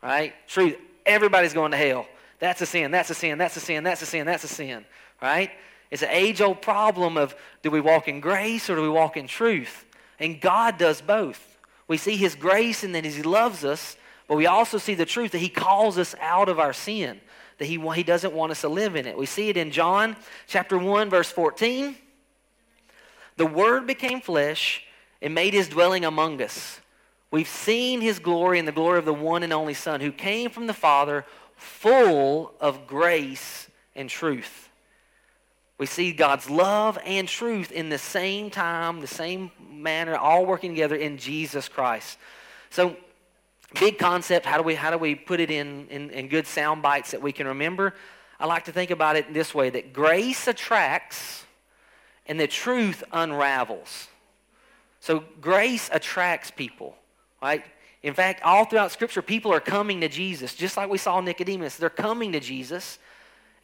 right? 0.03 0.33
Truth. 0.47 0.77
Everybody's 1.05 1.53
going 1.53 1.73
to 1.73 1.77
hell. 1.77 2.07
That's 2.39 2.61
a 2.61 2.67
sin, 2.67 2.91
that's 2.91 3.11
a 3.11 3.15
sin, 3.15 3.39
that's 3.39 3.57
a 3.57 3.61
sin, 3.61 3.85
that's 3.85 4.03
a 4.03 4.07
sin, 4.07 4.27
that's 4.27 4.45
a 4.45 4.49
sin, 4.49 4.85
right? 5.21 5.51
It's 5.91 6.03
an 6.03 6.11
age 6.11 6.41
old 6.41 6.63
problem 6.63 7.17
of 7.17 7.35
do 7.63 7.71
we 7.71 7.81
walk 7.81 8.09
in 8.09 8.21
grace 8.21 8.69
or 8.71 8.77
do 8.77 8.83
we 8.83 8.89
walk 8.89 9.17
in 9.17 9.27
truth? 9.27 9.85
And 10.19 10.41
God 10.41 10.79
does 10.79 11.01
both. 11.01 11.59
We 11.89 11.97
see 11.97 12.17
his 12.17 12.35
grace 12.35 12.85
and 12.85 12.95
that 12.95 13.05
he 13.05 13.23
loves 13.23 13.65
us, 13.65 13.97
but 14.29 14.37
we 14.37 14.47
also 14.47 14.79
see 14.79 14.95
the 14.95 15.07
truth 15.07 15.33
that 15.33 15.39
he 15.39 15.49
calls 15.49 15.99
us 15.99 16.15
out 16.21 16.49
of 16.49 16.59
our 16.59 16.73
sin, 16.73 17.21
that 17.59 17.67
he, 17.67 17.79
he 17.95 18.03
doesn't 18.03 18.35
want 18.35 18.53
us 18.53 18.61
to 18.63 18.69
live 18.69 18.97
in 18.97 19.07
it. 19.07 19.17
We 19.17 19.27
see 19.27 19.49
it 19.49 19.57
in 19.57 19.71
John 19.71 20.17
chapter 20.47 20.77
1, 20.79 21.11
verse 21.11 21.31
14. 21.31 21.97
The 23.37 23.47
Word 23.47 23.87
became 23.87 24.21
flesh 24.21 24.85
and 25.23 25.35
made 25.35 25.55
his 25.55 25.69
dwelling 25.69 26.05
among 26.05 26.41
us. 26.43 26.81
We've 27.31 27.49
seen 27.49 28.01
his 28.01 28.19
glory 28.19 28.59
and 28.59 28.69
the 28.69 28.73
glory 28.73 28.99
of 28.99 29.05
the 29.05 29.15
one 29.15 29.43
and 29.43 29.53
only 29.53 29.75
Son 29.75 30.01
who 30.01 30.13
came 30.13 30.51
from 30.51 30.67
the 30.67 30.75
Father, 30.75 31.25
full 31.57 32.55
of 32.61 32.87
grace 32.87 33.69
and 33.95 34.09
truth. 34.09 34.69
We 35.79 35.87
see 35.87 36.13
God's 36.13 36.49
love 36.49 36.99
and 37.05 37.29
truth 37.29 37.71
in 37.71 37.91
the 37.91 37.99
same 37.99 38.49
time, 38.51 39.01
the 39.01 39.07
same 39.07 39.51
manner, 39.71 40.17
all 40.17 40.47
working 40.47 40.71
together 40.71 40.97
in 40.97 41.19
Jesus 41.19 41.69
Christ. 41.69 42.19
So, 42.71 42.97
big 43.75 43.99
concept. 43.99 44.47
How 44.47 44.57
do 44.57 44.63
we 44.63 44.75
how 44.75 44.91
do 44.91 44.99
we 44.99 45.15
put 45.15 45.41
it 45.41 45.51
in, 45.51 45.87
in, 45.89 46.11
in 46.11 46.29
good 46.29 46.47
sound 46.47 46.83
bites 46.83 47.11
that 47.11 47.23
we 47.23 47.33
can 47.33 47.47
remember? 47.47 47.95
I 48.39 48.47
like 48.47 48.65
to 48.67 48.73
think 48.73 48.91
about 48.91 49.17
it 49.17 49.33
this 49.33 49.55
way: 49.55 49.71
that 49.71 49.93
grace 49.93 50.47
attracts, 50.47 51.45
and 52.27 52.39
the 52.39 52.47
truth 52.47 53.03
unravels. 53.13 54.09
So 55.01 55.25
grace 55.41 55.89
attracts 55.93 56.51
people, 56.51 56.97
right? 57.41 57.65
In 58.03 58.15
fact, 58.15 58.43
all 58.43 58.65
throughout 58.65 58.93
Scripture, 58.93 59.23
people 59.23 59.53
are 59.53 59.61
coming 59.61 60.01
to 60.01 60.09
Jesus, 60.09 60.55
just 60.55 60.77
like 60.77 60.89
we 60.89 60.99
saw 60.99 61.21
Nicodemus. 61.21 61.77
They're 61.77 61.91
coming 61.91 62.33
to 62.33 62.41
Jesus, 62.41 62.99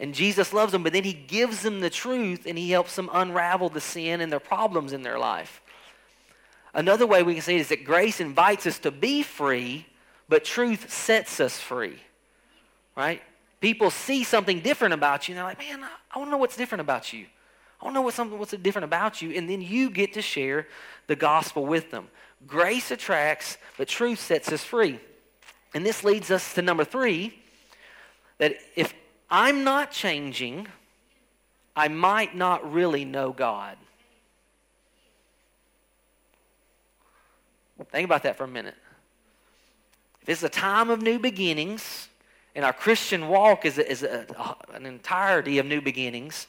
and 0.00 0.14
Jesus 0.14 0.52
loves 0.52 0.72
them, 0.72 0.82
but 0.82 0.92
then 0.92 1.04
He 1.04 1.12
gives 1.12 1.62
them 1.62 1.80
the 1.80 1.90
truth 1.90 2.46
and 2.46 2.58
He 2.58 2.70
helps 2.70 2.96
them 2.96 3.08
unravel 3.12 3.68
the 3.68 3.80
sin 3.80 4.20
and 4.20 4.32
their 4.32 4.40
problems 4.40 4.92
in 4.92 5.02
their 5.02 5.18
life. 5.18 5.62
Another 6.74 7.06
way 7.06 7.22
we 7.22 7.34
can 7.34 7.42
see 7.42 7.56
it 7.56 7.60
is 7.60 7.68
that 7.68 7.84
grace 7.84 8.20
invites 8.20 8.66
us 8.66 8.78
to 8.80 8.90
be 8.90 9.22
free, 9.22 9.86
but 10.28 10.44
truth 10.44 10.92
sets 10.92 11.40
us 11.40 11.58
free. 11.58 11.98
Right? 12.96 13.22
People 13.60 13.90
see 13.90 14.24
something 14.24 14.60
different 14.60 14.94
about 14.94 15.28
you, 15.28 15.32
and 15.32 15.38
they're 15.38 15.44
like, 15.44 15.58
man, 15.58 15.84
I 16.10 16.18
want 16.18 16.28
to 16.28 16.32
know 16.32 16.38
what's 16.38 16.56
different 16.56 16.80
about 16.80 17.12
you. 17.12 17.26
I 17.80 17.84
want 17.84 17.94
to 17.94 17.98
know 17.98 18.02
what's, 18.02 18.16
something, 18.16 18.38
what's 18.38 18.52
different 18.52 18.84
about 18.84 19.22
you. 19.22 19.30
And 19.32 19.48
then 19.48 19.60
you 19.60 19.90
get 19.90 20.12
to 20.14 20.22
share 20.22 20.66
the 21.06 21.16
gospel 21.16 21.66
with 21.66 21.90
them. 21.90 22.08
Grace 22.46 22.90
attracts, 22.90 23.58
but 23.76 23.88
truth 23.88 24.20
sets 24.20 24.50
us 24.52 24.62
free. 24.64 25.00
And 25.74 25.86
this 25.86 26.04
leads 26.04 26.30
us 26.30 26.54
to 26.54 26.62
number 26.62 26.84
three 26.84 27.38
that 28.38 28.56
if 28.76 28.92
I'm 29.30 29.64
not 29.64 29.90
changing, 29.90 30.66
I 31.74 31.88
might 31.88 32.36
not 32.36 32.72
really 32.72 33.04
know 33.04 33.32
God. 33.32 33.76
Think 37.90 38.04
about 38.04 38.22
that 38.24 38.36
for 38.36 38.44
a 38.44 38.48
minute. 38.48 38.74
If 40.22 40.28
it's 40.28 40.42
a 40.42 40.48
time 40.48 40.90
of 40.90 41.02
new 41.02 41.18
beginnings, 41.18 42.08
and 42.54 42.64
our 42.64 42.72
Christian 42.72 43.28
walk 43.28 43.64
is, 43.64 43.78
a, 43.78 43.90
is 43.90 44.02
a, 44.02 44.26
an 44.72 44.86
entirety 44.86 45.58
of 45.58 45.66
new 45.66 45.80
beginnings, 45.80 46.46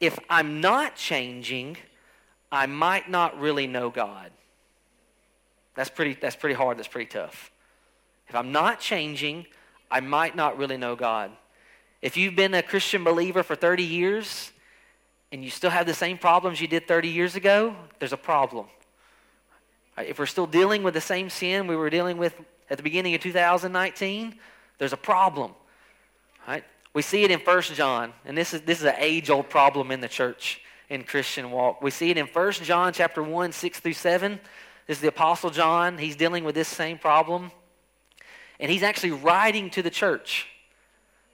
if 0.00 0.18
I'm 0.30 0.60
not 0.60 0.96
changing, 0.96 1.76
I 2.50 2.66
might 2.66 3.08
not 3.10 3.38
really 3.38 3.66
know 3.66 3.90
God. 3.90 4.30
That's 5.74 5.90
pretty, 5.90 6.14
that's 6.14 6.36
pretty 6.36 6.54
hard. 6.54 6.78
That's 6.78 6.88
pretty 6.88 7.10
tough. 7.10 7.50
If 8.28 8.34
I'm 8.34 8.50
not 8.50 8.80
changing, 8.80 9.46
I 9.90 10.00
might 10.00 10.34
not 10.34 10.56
really 10.56 10.76
know 10.76 10.96
God. 10.96 11.30
If 12.02 12.16
you've 12.16 12.34
been 12.34 12.54
a 12.54 12.62
Christian 12.62 13.04
believer 13.04 13.42
for 13.42 13.54
30 13.54 13.82
years 13.82 14.52
and 15.32 15.44
you 15.44 15.50
still 15.50 15.70
have 15.70 15.86
the 15.86 15.94
same 15.94 16.16
problems 16.16 16.60
you 16.60 16.66
did 16.66 16.88
30 16.88 17.08
years 17.08 17.36
ago, 17.36 17.76
there's 17.98 18.12
a 18.12 18.16
problem. 18.16 18.66
If 19.98 20.18
we're 20.18 20.26
still 20.26 20.46
dealing 20.46 20.82
with 20.82 20.94
the 20.94 21.00
same 21.00 21.28
sin 21.28 21.66
we 21.66 21.76
were 21.76 21.90
dealing 21.90 22.16
with 22.16 22.34
at 22.70 22.76
the 22.76 22.82
beginning 22.82 23.14
of 23.14 23.20
2019, 23.20 24.38
there's 24.78 24.92
a 24.92 24.96
problem. 24.96 25.52
Right? 26.46 26.64
We 26.94 27.02
see 27.02 27.24
it 27.24 27.30
in 27.30 27.40
1 27.40 27.62
John, 27.62 28.12
and 28.24 28.38
this 28.38 28.54
is, 28.54 28.62
this 28.62 28.78
is 28.78 28.84
an 28.84 28.94
age-old 28.96 29.50
problem 29.50 29.90
in 29.90 30.00
the 30.00 30.08
church 30.08 30.60
in 30.88 31.04
Christian 31.04 31.50
walk. 31.50 31.82
We 31.82 31.90
see 31.90 32.10
it 32.10 32.16
in 32.16 32.26
1 32.26 32.52
John 32.52 32.92
chapter 32.92 33.22
1, 33.22 33.52
6 33.52 33.80
through 33.80 33.92
7. 33.92 34.40
This 34.86 34.98
is 34.98 35.00
the 35.00 35.08
Apostle 35.08 35.50
John. 35.50 35.98
He's 35.98 36.16
dealing 36.16 36.44
with 36.44 36.54
this 36.54 36.68
same 36.68 36.98
problem. 36.98 37.50
And 38.58 38.70
he's 38.70 38.82
actually 38.82 39.12
writing 39.12 39.70
to 39.70 39.82
the 39.82 39.90
church. 39.90 40.46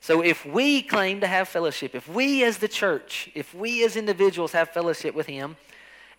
So 0.01 0.23
if 0.23 0.45
we 0.45 0.83
claim 0.83 1.21
to 1.21 1.27
have 1.27 1.49
fellowship, 1.49 1.95
if 1.95 2.09
we 2.09 2.45
as 2.45 2.59
the 2.59 2.69
church, 2.69 3.31
if 3.35 3.55
we 3.55 3.85
as 3.85 3.97
individuals 3.97 4.53
have 4.53 4.71
fellowship 4.71 5.15
with 5.15 5.27
him, 5.27 5.57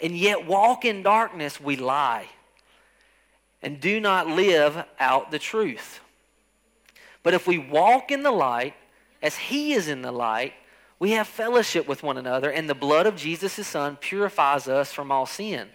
and 0.02 0.16
yet 0.18 0.46
walk 0.46 0.84
in 0.84 1.04
darkness, 1.04 1.62
we 1.62 1.76
lie 1.76 2.28
and 3.62 3.80
do 3.80 4.00
not 4.00 4.28
live 4.28 4.86
out 5.00 5.32
the 5.32 5.40
truth. 5.40 6.00
But 7.24 7.34
if 7.34 7.48
we 7.48 7.58
walk 7.58 8.12
in 8.12 8.24
the 8.24 8.32
light, 8.32 8.74
as 9.22 9.36
he 9.36 9.74
is 9.74 9.88
in 9.88 10.02
the 10.02 10.12
light, 10.12 10.54
we 11.00 11.12
have 11.12 11.28
fellowship 11.28 11.88
with 11.88 12.04
one 12.04 12.18
another, 12.18 12.50
and 12.50 12.70
the 12.70 12.76
blood 12.76 13.06
of 13.06 13.16
Jesus, 13.16 13.58
his 13.58 13.68
son, 13.68 13.98
purifies 13.98 14.68
us 14.68 14.92
from 14.92 15.12
all 15.12 15.26
sin. 15.26 15.68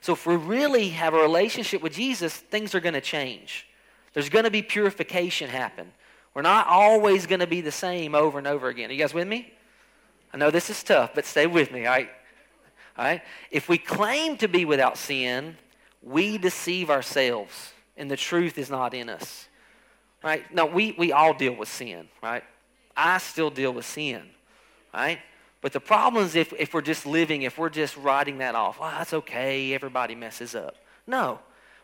So 0.00 0.12
if 0.12 0.26
we 0.26 0.36
really 0.36 0.90
have 0.90 1.12
a 1.12 1.18
relationship 1.18 1.82
with 1.82 1.92
Jesus, 1.92 2.34
things 2.34 2.74
are 2.74 2.80
going 2.80 2.94
to 2.94 3.00
change. 3.00 3.66
There's 4.14 4.28
going 4.28 4.44
to 4.44 4.50
be 4.50 4.62
purification 4.62 5.50
happen. 5.50 5.92
We're 6.32 6.42
not 6.42 6.66
always 6.68 7.26
going 7.26 7.40
to 7.40 7.46
be 7.46 7.60
the 7.60 7.72
same 7.72 8.14
over 8.14 8.38
and 8.38 8.46
over 8.46 8.68
again. 8.68 8.90
Are 8.90 8.92
you 8.92 8.98
guys 8.98 9.12
with 9.12 9.28
me? 9.28 9.52
I 10.32 10.36
know 10.36 10.50
this 10.50 10.70
is 10.70 10.82
tough, 10.82 11.10
but 11.14 11.24
stay 11.26 11.46
with 11.46 11.72
me, 11.72 11.86
all 11.86 11.92
right? 11.92 12.08
All 12.96 13.04
right? 13.04 13.22
If 13.50 13.68
we 13.68 13.78
claim 13.78 14.36
to 14.38 14.48
be 14.48 14.64
without 14.64 14.96
sin, 14.96 15.56
we 16.02 16.38
deceive 16.38 16.90
ourselves, 16.90 17.72
and 17.96 18.10
the 18.10 18.16
truth 18.16 18.58
is 18.58 18.70
not 18.70 18.94
in 18.94 19.08
us. 19.08 19.48
Right? 20.22 20.52
Now, 20.52 20.66
we, 20.66 20.92
we 20.98 21.12
all 21.12 21.32
deal 21.32 21.54
with 21.54 21.68
sin, 21.68 22.08
right? 22.22 22.44
I 22.96 23.18
still 23.18 23.50
deal 23.50 23.72
with 23.72 23.86
sin, 23.86 24.22
right? 24.92 25.18
But 25.62 25.72
the 25.72 25.80
problem 25.80 26.24
is 26.24 26.36
if, 26.36 26.52
if 26.58 26.74
we're 26.74 26.80
just 26.82 27.06
living, 27.06 27.42
if 27.42 27.58
we're 27.58 27.70
just 27.70 27.96
writing 27.96 28.38
that 28.38 28.54
off, 28.54 28.80
well, 28.80 28.90
that's 28.90 29.12
okay, 29.12 29.74
everybody 29.74 30.14
messes 30.14 30.54
up. 30.54 30.76
No. 31.06 31.38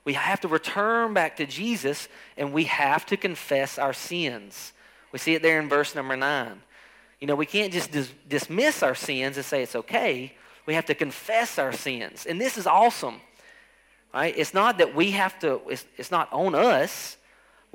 We 0.04 0.12
have 0.12 0.40
to 0.42 0.48
return 0.48 1.14
back 1.14 1.36
to 1.36 1.46
Jesus 1.46 2.08
and 2.36 2.52
we 2.52 2.64
have 2.64 3.04
to 3.06 3.16
confess 3.16 3.76
our 3.78 3.92
sins. 3.92 4.72
We 5.12 5.18
see 5.18 5.34
it 5.34 5.42
there 5.42 5.60
in 5.60 5.68
verse 5.68 5.94
number 5.94 6.16
9. 6.16 6.62
You 7.20 7.26
know, 7.26 7.34
we 7.34 7.46
can't 7.46 7.72
just 7.72 7.90
dis- 7.90 8.12
dismiss 8.28 8.82
our 8.82 8.94
sins 8.94 9.36
and 9.36 9.44
say 9.44 9.62
it's 9.62 9.74
okay. 9.74 10.34
We 10.64 10.74
have 10.74 10.86
to 10.86 10.94
confess 10.94 11.58
our 11.58 11.72
sins. 11.72 12.24
And 12.26 12.40
this 12.40 12.56
is 12.56 12.66
awesome. 12.66 13.20
Right? 14.16 14.34
It's 14.36 14.54
not 14.54 14.78
that 14.78 14.94
we 14.94 15.12
have 15.12 15.38
to, 15.40 15.60
it's, 15.68 15.84
it's 15.96 16.10
not 16.10 16.32
on 16.32 16.54
us 16.54 17.16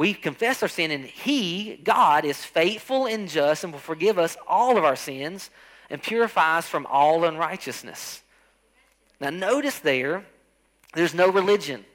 we 0.01 0.15
confess 0.15 0.63
our 0.63 0.67
sin, 0.67 0.89
and 0.89 1.05
He, 1.05 1.79
God, 1.83 2.25
is 2.25 2.43
faithful 2.43 3.05
and 3.05 3.29
just 3.29 3.63
and 3.63 3.71
will 3.71 3.79
forgive 3.79 4.17
us 4.17 4.35
all 4.47 4.75
of 4.75 4.83
our 4.83 4.95
sins 4.95 5.51
and 5.91 6.01
purify 6.01 6.57
us 6.57 6.67
from 6.67 6.87
all 6.87 7.23
unrighteousness. 7.23 8.23
Now, 9.19 9.29
notice 9.29 9.77
there, 9.77 10.25
there's 10.95 11.13
no 11.13 11.29
religion. 11.29 11.85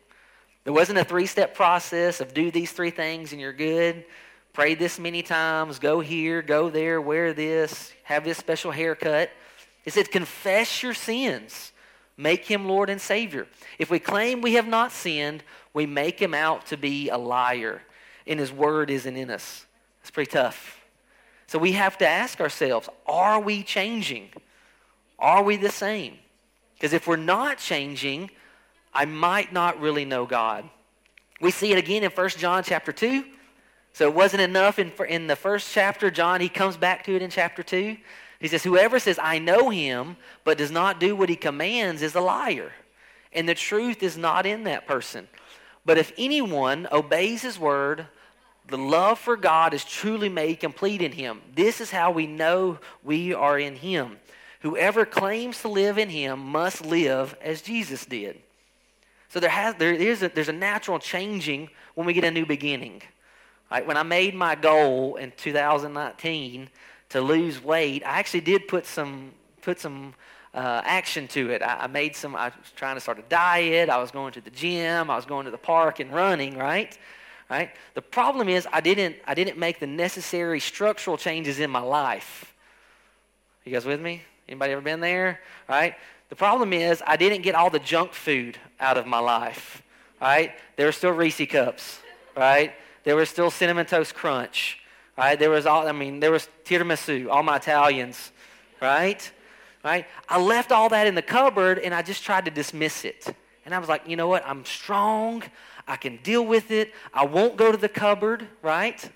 There 0.63 0.73
wasn't 0.73 1.01
a 1.01 1.05
three 1.05 1.27
step 1.27 1.57
process 1.57 2.21
of 2.21 2.33
do 2.33 2.53
these 2.53 2.71
three 2.71 2.91
things 2.91 3.33
and 3.33 3.41
you're 3.41 3.53
good. 3.53 4.05
Pray 4.53 4.77
this 4.77 5.01
many 5.01 5.25
times, 5.25 5.81
go 5.81 5.99
here, 5.99 6.43
go 6.43 6.71
there, 6.71 7.01
wear 7.01 7.33
this, 7.33 7.93
have 8.05 8.23
this 8.23 8.39
special 8.39 8.71
haircut. 8.71 9.31
It 9.85 9.95
said, 9.95 10.13
confess 10.13 10.81
your 10.81 10.95
sins, 10.95 11.73
make 12.17 12.45
him 12.45 12.67
Lord 12.67 12.91
and 12.91 13.01
Savior. 13.01 13.47
If 13.79 13.91
we 13.91 13.99
claim 13.99 14.41
we 14.41 14.55
have 14.55 14.67
not 14.67 14.93
sinned, 14.93 15.43
we 15.73 15.87
make 15.87 16.19
him 16.19 16.35
out 16.35 16.67
to 16.67 16.77
be 16.77 17.09
a 17.11 17.19
liar 17.19 17.83
and 18.27 18.41
His 18.41 18.53
Word 18.53 18.91
isn't 18.91 19.17
in 19.17 19.31
us. 19.31 19.67
It's 20.01 20.11
pretty 20.11 20.31
tough. 20.31 20.81
So 21.47 21.59
we 21.59 21.73
have 21.73 21.97
to 21.99 22.07
ask 22.07 22.41
ourselves 22.41 22.89
are 23.07 23.41
we 23.41 23.63
changing? 23.63 24.31
Are 25.19 25.43
we 25.43 25.57
the 25.57 25.71
same? 25.71 26.19
Because 26.75 26.93
if 26.93 27.07
we're 27.07 27.17
not 27.17 27.59
changing, 27.59 28.31
I 28.93 29.07
might 29.07 29.53
not 29.53 29.81
really 29.81 30.05
know 30.05 30.27
God. 30.27 30.69
We 31.41 31.51
see 31.51 31.73
it 31.73 31.79
again 31.79 32.03
in 32.03 32.11
1 32.11 32.29
John 32.31 32.63
chapter 32.63 32.93
2. 32.93 33.25
So 33.93 34.07
it 34.07 34.15
wasn't 34.15 34.43
enough 34.43 34.79
in, 34.79 34.93
in 35.09 35.27
the 35.27 35.37
first 35.37 35.73
chapter. 35.73 36.11
John, 36.11 36.43
he 36.43 36.51
comes 36.51 36.77
back 36.77 37.05
to 37.05 37.17
it 37.17 37.23
in 37.23 37.31
chapter 37.31 37.63
2. 37.63 37.97
He 38.41 38.49
says, 38.49 38.65
Whoever 38.65 38.99
says, 38.99 39.19
I 39.23 39.39
know 39.39 39.71
him, 39.71 40.17
but 40.45 40.59
does 40.59 40.71
not 40.71 41.01
do 41.01 41.17
what 41.17 41.29
he 41.29 41.37
commands 41.37 42.03
is 42.03 42.15
a 42.15 42.21
liar. 42.21 42.73
And 43.33 43.49
the 43.49 43.55
truth 43.55 44.03
is 44.03 44.17
not 44.17 44.47
in 44.47 44.65
that 44.65 44.87
person. 44.87 45.29
But 45.85 45.99
if 45.99 46.13
anyone 46.19 46.89
obeys 46.91 47.43
his 47.43 47.59
word, 47.59 48.07
the 48.69 48.79
love 48.79 49.19
for 49.19 49.37
God 49.37 49.73
is 49.73 49.85
truly 49.85 50.29
made 50.29 50.61
complete 50.61 51.01
in 51.01 51.13
him. 51.13 51.41
This 51.55 51.81
is 51.81 51.91
how 51.91 52.11
we 52.11 52.27
know 52.27 52.79
we 53.05 53.33
are 53.33 53.59
in 53.59 53.77
him. 53.77 54.19
Whoever 54.61 55.07
claims 55.07 55.61
to 55.61 55.69
live 55.69 55.99
in 55.99 56.09
him 56.09 56.41
must 56.41 56.85
live 56.85 57.37
as 57.41 57.63
Jesus 57.63 58.05
did. 58.05 58.41
So 59.29 59.39
there 59.39 59.51
has 59.51 59.75
there 59.77 59.93
is 59.93 60.23
a, 60.23 60.29
there's 60.29 60.49
a 60.49 60.53
natural 60.53 60.99
changing 60.99 61.69
when 61.95 62.07
we 62.07 62.13
get 62.13 62.25
a 62.25 62.31
new 62.31 62.47
beginning. 62.47 63.03
Right? 63.71 63.87
When 63.87 63.97
I 63.97 64.03
made 64.03 64.35
my 64.35 64.55
goal 64.55 65.17
in 65.17 65.33
2019 65.37 66.69
to 67.11 67.21
lose 67.21 67.63
weight, 67.63 68.03
I 68.05 68.19
actually 68.19 68.41
did 68.41 68.69
put 68.69 68.87
some 68.87 69.33
put 69.63 69.81
some 69.81 70.15
uh, 70.55 70.83
action 70.85 71.27
to 71.29 71.51
it. 71.51 71.63
I, 71.63 71.81
I 71.81 71.87
made 71.87 72.17
some. 72.17 72.37
I 72.37 72.47
was 72.47 72.73
trying 72.77 72.97
to 72.97 73.01
start 73.01 73.19
a 73.19 73.25
diet. 73.29 73.89
I 73.89 73.99
was 73.99 74.11
going 74.11 74.33
to 74.35 74.41
the 74.41 74.51
gym. 74.51 75.11
I 75.11 75.17
was 75.17 75.27
going 75.27 75.45
to 75.45 75.51
the 75.51 75.59
park 75.59 76.01
and 76.01 76.13
running. 76.13 76.57
Right 76.57 76.97
right? 77.49 77.71
The 77.95 78.03
problem 78.03 78.49
is 78.49 78.67
I 78.73 78.81
didn't, 78.81 79.17
I 79.27 79.35
didn't 79.35 79.59
make 79.59 79.79
the 79.79 79.87
necessary 79.87 80.61
structural 80.61 81.17
changes 81.17 81.61
in 81.61 81.71
my 81.71 81.81
life. 81.81 82.53
You 83.65 83.73
guys 83.73 83.85
with 83.85 84.01
me? 84.01 84.23
Anybody 84.49 84.73
ever 84.73 84.81
been 84.81 85.01
there? 85.01 85.41
Right? 85.69 85.95
The 86.29 86.37
problem 86.37 86.73
is 86.73 87.03
I 87.07 87.17
didn't 87.17 87.43
get 87.43 87.55
all 87.55 87.71
the 87.71 87.79
junk 87.79 88.13
food 88.13 88.59
out 88.81 88.97
of 88.97 89.07
my 89.07 89.19
life. 89.19 89.83
Right? 90.21 90.53
There 90.77 90.87
were 90.87 90.93
still 90.93 91.11
Reese 91.11 91.41
cups. 91.49 92.01
Right? 92.37 92.73
There 93.05 93.17
was 93.17 93.29
still 93.29 93.51
cinnamon 93.51 93.87
toast 93.87 94.15
crunch. 94.15 94.81
Right? 95.17 95.39
There 95.39 95.51
was 95.51 95.67
all 95.67 95.89
I 95.89 95.93
mean, 95.93 96.21
there 96.21 96.31
was 96.33 96.49
tiramisu, 96.65 97.31
all 97.31 97.43
my 97.43 97.57
Italians. 97.57 98.33
Right? 98.81 99.31
Right? 99.85 100.07
I 100.29 100.41
left 100.41 100.73
all 100.73 100.89
that 100.91 101.07
in 101.07 101.15
the 101.15 101.23
cupboard 101.23 101.79
and 101.79 101.95
I 101.95 102.03
just 102.03 102.25
tried 102.25 102.45
to 102.47 102.51
dismiss 102.51 103.05
it. 103.05 103.27
And 103.65 103.75
I 103.75 103.79
was 103.79 103.89
like, 103.89 104.03
you 104.07 104.17
know 104.17 104.29
what? 104.29 104.47
I'm 104.47 104.65
strong. 104.65 105.43
I 105.89 105.97
can 105.97 106.19
deal 106.23 106.45
with 106.45 106.71
it. 106.71 106.93
I 107.15 107.25
won't 107.25 107.57
go 107.57 107.71
to 107.71 107.79
the 107.79 107.89
cupboard, 107.89 108.47
right? 108.63 109.09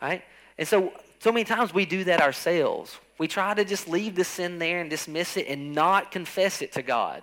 Right? 0.00 0.22
And 0.58 0.66
so, 0.66 0.92
so 1.18 1.32
many 1.32 1.44
times 1.44 1.74
we 1.74 1.86
do 1.86 2.04
that 2.04 2.20
ourselves. 2.20 2.98
We 3.18 3.28
try 3.28 3.54
to 3.54 3.64
just 3.64 3.88
leave 3.88 4.14
the 4.14 4.24
sin 4.24 4.58
there 4.58 4.80
and 4.80 4.90
dismiss 4.90 5.36
it 5.36 5.46
and 5.48 5.74
not 5.74 6.10
confess 6.10 6.62
it 6.62 6.72
to 6.72 6.82
God, 6.82 7.22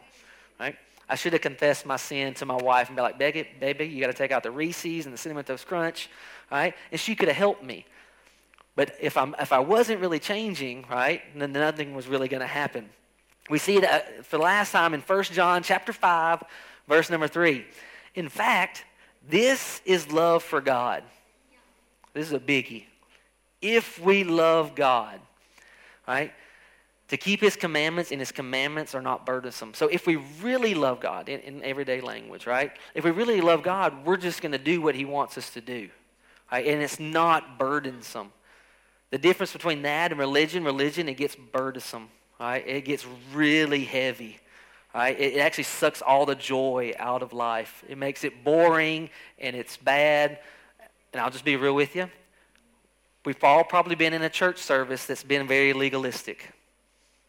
right? 0.59 0.75
I 1.07 1.15
should 1.15 1.33
have 1.33 1.41
confessed 1.41 1.85
my 1.85 1.97
sin 1.97 2.33
to 2.35 2.45
my 2.45 2.55
wife 2.55 2.87
and 2.87 2.95
be 2.95 3.01
like, 3.01 3.19
baby, 3.19 3.47
baby 3.59 3.85
you 3.85 4.01
got 4.01 4.07
to 4.07 4.13
take 4.13 4.31
out 4.31 4.41
the 4.41 4.51
Reese's 4.51 5.05
and 5.05 5.13
the 5.13 5.17
Cinnamon 5.17 5.43
Toast 5.43 5.67
Crunch, 5.67 6.09
right? 6.51 6.73
And 6.91 6.99
she 6.99 7.15
could 7.15 7.27
have 7.27 7.37
helped 7.37 7.63
me. 7.63 7.85
But 8.75 8.95
if, 8.99 9.17
I'm, 9.17 9.35
if 9.39 9.53
I 9.53 9.59
wasn't 9.59 10.01
really 10.01 10.19
changing, 10.19 10.85
right, 10.89 11.21
then 11.35 11.51
nothing 11.51 11.93
was 11.95 12.07
really 12.07 12.27
going 12.27 12.41
to 12.41 12.47
happen. 12.47 12.89
We 13.49 13.59
see 13.59 13.77
it 13.77 13.83
uh, 13.83 13.99
for 14.23 14.37
the 14.37 14.43
last 14.43 14.71
time 14.71 14.93
in 14.93 15.01
1 15.01 15.23
John 15.25 15.63
chapter 15.63 15.93
5, 15.93 16.43
verse 16.87 17.09
number 17.09 17.27
3. 17.27 17.65
In 18.15 18.29
fact, 18.29 18.85
this 19.27 19.81
is 19.85 20.11
love 20.11 20.43
for 20.43 20.61
God. 20.61 21.03
This 22.13 22.27
is 22.27 22.33
a 22.33 22.39
biggie. 22.39 22.85
If 23.61 23.99
we 23.99 24.23
love 24.23 24.75
God, 24.75 25.19
right? 26.07 26.33
To 27.09 27.17
keep 27.17 27.41
his 27.41 27.55
commandments, 27.55 28.11
and 28.11 28.19
his 28.19 28.31
commandments 28.31 28.95
are 28.95 29.01
not 29.01 29.25
burdensome. 29.25 29.73
So 29.73 29.87
if 29.87 30.07
we 30.07 30.15
really 30.41 30.73
love 30.73 30.99
God 30.99 31.29
in, 31.29 31.39
in 31.41 31.63
everyday 31.63 32.01
language, 32.01 32.47
right? 32.47 32.71
If 32.95 33.03
we 33.03 33.11
really 33.11 33.41
love 33.41 33.61
God, 33.61 34.05
we're 34.05 34.17
just 34.17 34.41
going 34.41 34.51
to 34.53 34.57
do 34.57 34.81
what 34.81 34.95
he 34.95 35.05
wants 35.05 35.37
us 35.37 35.49
to 35.51 35.61
do. 35.61 35.89
Right? 36.51 36.65
And 36.65 36.81
it's 36.81 36.99
not 36.99 37.57
burdensome. 37.57 38.31
The 39.13 39.19
difference 39.19 39.53
between 39.53 39.83
that 39.83 40.09
and 40.09 40.19
religion, 40.19 40.63
religion, 40.63 41.07
it 41.07 41.17
gets 41.17 41.35
burdensome. 41.35 42.09
Right? 42.39 42.67
It 42.67 42.83
gets 42.83 43.05
really 43.31 43.85
heavy. 43.85 44.39
Right? 44.91 45.15
It, 45.19 45.35
it 45.35 45.37
actually 45.37 45.65
sucks 45.65 46.01
all 46.01 46.25
the 46.25 46.33
joy 46.33 46.93
out 46.97 47.21
of 47.21 47.31
life. 47.31 47.83
It 47.87 47.99
makes 47.99 48.23
it 48.23 48.43
boring 48.43 49.11
and 49.37 49.55
it's 49.55 49.77
bad. 49.77 50.39
And 51.13 51.21
I'll 51.21 51.29
just 51.29 51.45
be 51.45 51.55
real 51.57 51.75
with 51.75 51.95
you. 51.95 52.09
We've 53.23 53.43
all 53.43 53.63
probably 53.63 53.93
been 53.93 54.13
in 54.13 54.23
a 54.23 54.31
church 54.31 54.57
service 54.57 55.05
that's 55.05 55.23
been 55.23 55.47
very 55.47 55.73
legalistic. 55.73 56.51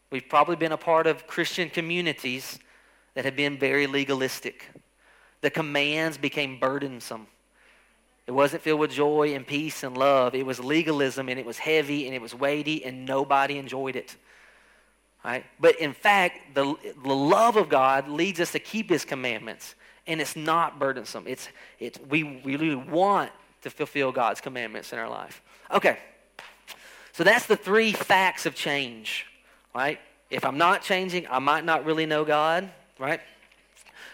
We've 0.09 0.27
probably 0.27 0.55
been 0.55 0.71
a 0.71 0.77
part 0.77 1.05
of 1.05 1.27
Christian 1.27 1.69
communities 1.69 2.57
that 3.13 3.25
have 3.25 3.35
been 3.35 3.59
very 3.59 3.85
legalistic. 3.85 4.71
The 5.41 5.51
commands 5.51 6.17
became 6.17 6.59
burdensome. 6.59 7.27
It 8.27 8.31
wasn't 8.31 8.63
filled 8.63 8.79
with 8.79 8.91
joy 8.91 9.35
and 9.35 9.45
peace 9.45 9.83
and 9.83 9.97
love. 9.97 10.33
It 10.33 10.45
was 10.45 10.59
legalism 10.59 11.29
and 11.29 11.39
it 11.39 11.45
was 11.45 11.59
heavy 11.59 12.07
and 12.07 12.15
it 12.15 12.21
was 12.21 12.33
weighty 12.33 12.83
and 12.83 13.05
nobody 13.05 13.57
enjoyed 13.57 13.95
it. 13.95 14.15
Right? 15.23 15.45
But 15.59 15.79
in 15.79 15.93
fact, 15.93 16.55
the, 16.55 16.75
the 17.03 17.13
love 17.13 17.55
of 17.55 17.69
God 17.69 18.07
leads 18.07 18.39
us 18.39 18.51
to 18.53 18.59
keep 18.59 18.89
his 18.89 19.05
commandments. 19.05 19.75
And 20.07 20.21
it's 20.21 20.35
not 20.35 20.79
burdensome. 20.79 21.25
It's, 21.27 21.49
it's, 21.79 21.99
we, 22.09 22.23
we 22.23 22.55
really 22.55 22.75
want 22.75 23.31
to 23.63 23.69
fulfill 23.69 24.11
God's 24.11 24.41
commandments 24.41 24.93
in 24.93 24.99
our 24.99 25.09
life. 25.09 25.41
Okay. 25.71 25.97
So 27.13 27.23
that's 27.23 27.47
the 27.47 27.57
three 27.57 27.91
facts 27.91 28.45
of 28.45 28.55
change. 28.55 29.25
Right? 29.73 29.99
If 30.29 30.45
I'm 30.45 30.57
not 30.57 30.81
changing, 30.81 31.27
I 31.29 31.39
might 31.39 31.65
not 31.65 31.85
really 31.85 32.05
know 32.05 32.25
God. 32.25 32.69
Right? 32.99 33.19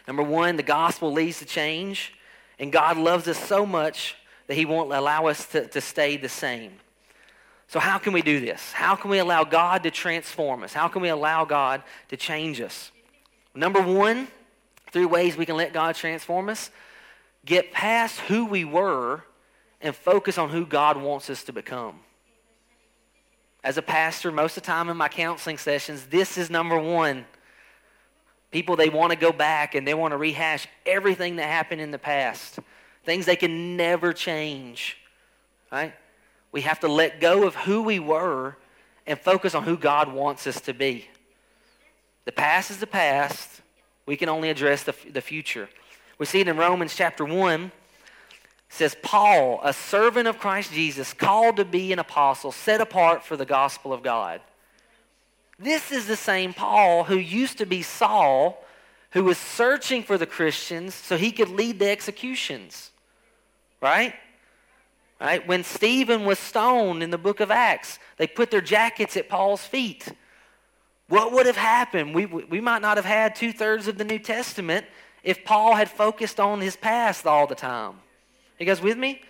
Number 0.08 0.24
one, 0.24 0.56
the 0.58 0.64
gospel 0.64 1.12
leads 1.12 1.40
to 1.40 1.46
change. 1.46 2.14
And 2.62 2.72
God 2.72 2.98
loves 2.98 3.28
us 3.28 3.40
so 3.40 3.66
much 3.66 4.16
that 4.48 4.54
He 4.54 4.66
won't 4.66 4.94
allow 4.94 5.26
us 5.26 5.46
to, 5.48 5.68
to 5.68 5.82
stay 5.82 6.16
the 6.16 6.30
same. 6.30 6.72
So, 7.68 7.80
how 7.80 7.98
can 7.98 8.14
we 8.14 8.22
do 8.22 8.40
this? 8.40 8.72
How 8.72 8.96
can 8.96 9.10
we 9.10 9.18
allow 9.18 9.44
God 9.44 9.84
to 9.84 9.92
transform 9.92 10.64
us? 10.64 10.72
How 10.72 10.88
can 10.88 11.02
we 11.02 11.10
allow 11.10 11.44
God 11.44 11.82
to 12.10 12.18
change 12.18 12.62
us? 12.62 12.92
Number 13.56 13.82
one, 13.82 14.28
three 14.92 15.06
ways 15.06 15.36
we 15.36 15.46
can 15.46 15.58
let 15.58 15.74
God 15.74 15.96
transform 15.96 16.48
us 16.48 16.70
get 17.44 17.72
past 17.72 18.20
who 18.20 18.46
we 18.46 18.64
were 18.64 19.24
and 19.82 19.96
focus 19.96 20.38
on 20.38 20.50
who 20.50 20.64
God 20.64 20.96
wants 20.96 21.30
us 21.30 21.44
to 21.46 21.54
become. 21.54 22.00
As 23.64 23.78
a 23.78 23.82
pastor, 23.82 24.32
most 24.32 24.58
of 24.58 24.64
the 24.64 24.68
time 24.68 24.90
in 24.90 24.98
my 24.98 25.08
counseling 25.08 25.58
sessions, 25.58 26.06
this 26.06 26.38
is 26.38 26.52
number 26.52 26.78
one 26.78 27.26
People, 28.52 28.76
they 28.76 28.90
want 28.90 29.12
to 29.12 29.18
go 29.18 29.32
back 29.32 29.76
and 29.76 29.88
they 29.88 29.94
want 29.94 30.12
to 30.12 30.18
rehash 30.18 30.68
everything 30.86 31.38
that 31.38 31.48
happened 31.48 31.82
in 31.82 31.92
the 31.92 31.98
past, 31.98 32.60
things 33.06 33.26
they 33.26 33.38
can 33.38 33.78
never 33.78 34.12
change. 34.14 34.98
Right? 35.72 35.94
We 36.52 36.62
have 36.62 36.82
to 36.82 36.90
let 36.90 37.22
go 37.22 37.48
of 37.48 37.56
who 37.56 37.82
we 37.82 38.00
were 38.00 38.58
and 39.08 39.18
focus 39.18 39.56
on 39.56 39.64
who 39.64 39.78
God 39.78 40.12
wants 40.12 40.46
us 40.48 40.60
to 40.62 40.74
be. 40.74 41.08
The 42.26 42.34
past 42.34 42.70
is 42.72 42.78
the 42.78 42.88
past. 42.88 43.62
We 44.06 44.18
can 44.18 44.30
only 44.30 44.50
address 44.50 44.84
the, 44.84 44.94
the 45.12 45.22
future. 45.22 45.70
We 46.18 46.26
see 46.26 46.42
it 46.42 46.48
in 46.48 46.58
Romans 46.58 46.94
chapter 46.96 47.24
1. 47.24 47.64
It 47.64 47.72
says, 48.70 48.96
Paul, 49.02 49.62
a 49.64 49.74
servant 49.74 50.28
of 50.28 50.38
Christ 50.38 50.72
Jesus, 50.72 51.14
called 51.14 51.58
to 51.58 51.66
be 51.66 51.92
an 51.94 52.00
apostle, 52.00 52.52
set 52.52 52.82
apart 52.82 53.24
for 53.24 53.38
the 53.38 53.46
gospel 53.46 53.94
of 53.94 54.04
God. 54.04 54.42
This 55.62 55.92
is 55.92 56.08
the 56.08 56.16
same 56.16 56.54
Paul 56.54 57.04
who 57.04 57.18
used 57.18 57.60
to 57.60 57.66
be 57.66 57.84
Saul, 57.84 58.66
who 59.12 59.24
was 59.24 59.38
searching 59.38 60.02
for 60.02 60.18
the 60.18 60.26
Christians 60.26 60.96
so 60.96 61.18
he 61.18 61.32
could 61.32 61.50
lead 61.50 61.78
the 61.78 61.90
executions. 61.90 62.92
Right? 63.80 64.16
Right? 65.20 65.46
When 65.48 65.64
Stephen 65.64 66.26
was 66.26 66.40
stoned 66.40 67.04
in 67.04 67.12
the 67.12 67.18
book 67.18 67.42
of 67.42 67.52
Acts, 67.52 68.00
they 68.18 68.26
put 68.26 68.50
their 68.50 68.62
jackets 68.62 69.16
at 69.16 69.30
Paul's 69.30 69.64
feet. 69.64 70.08
What 71.08 71.32
would 71.34 71.46
have 71.46 71.58
happened? 71.58 72.16
We, 72.16 72.26
we 72.26 72.60
might 72.60 72.82
not 72.82 72.98
have 72.98 73.06
had 73.06 73.36
two 73.36 73.54
thirds 73.54 73.88
of 73.88 74.00
the 74.00 74.04
New 74.04 74.20
Testament 74.20 74.86
if 75.24 75.46
Paul 75.46 75.76
had 75.76 75.92
focused 75.92 76.40
on 76.40 76.60
his 76.60 76.76
past 76.76 77.28
all 77.28 77.46
the 77.46 77.54
time. 77.54 77.96
You 78.60 78.66
guys 78.66 78.82
with 78.82 78.98
me? 78.98 79.22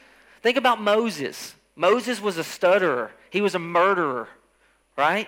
Think 0.42 0.58
about 0.58 0.80
Moses. 0.82 1.56
Moses 1.76 2.22
was 2.22 2.38
a 2.38 2.44
stutterer, 2.44 3.12
he 3.30 3.42
was 3.42 3.56
a 3.56 3.60
murderer, 3.60 4.28
right? 4.98 5.28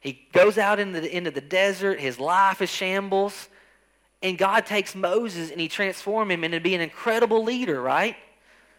He 0.00 0.26
goes 0.32 0.58
out 0.58 0.80
into 0.80 1.00
the, 1.02 1.14
into 1.16 1.30
the 1.30 1.40
desert. 1.40 2.00
His 2.00 2.18
life 2.18 2.60
is 2.62 2.70
shambles. 2.70 3.48
And 4.22 4.36
God 4.36 4.66
takes 4.66 4.94
Moses 4.94 5.50
and 5.50 5.60
he 5.60 5.68
transforms 5.68 6.32
him 6.32 6.44
into 6.44 6.60
being 6.60 6.76
an 6.76 6.82
incredible 6.82 7.42
leader, 7.44 7.80
right? 7.80 8.16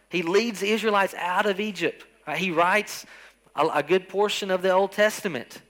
He 0.08 0.22
leads 0.22 0.60
the 0.60 0.70
Israelites 0.70 1.14
out 1.14 1.46
of 1.46 1.58
Egypt. 1.58 2.04
Right? 2.26 2.38
He 2.38 2.50
writes 2.50 3.06
a, 3.56 3.66
a 3.66 3.82
good 3.82 4.08
portion 4.08 4.50
of 4.50 4.62
the 4.62 4.70
Old 4.70 4.92
Testament. 4.92 5.62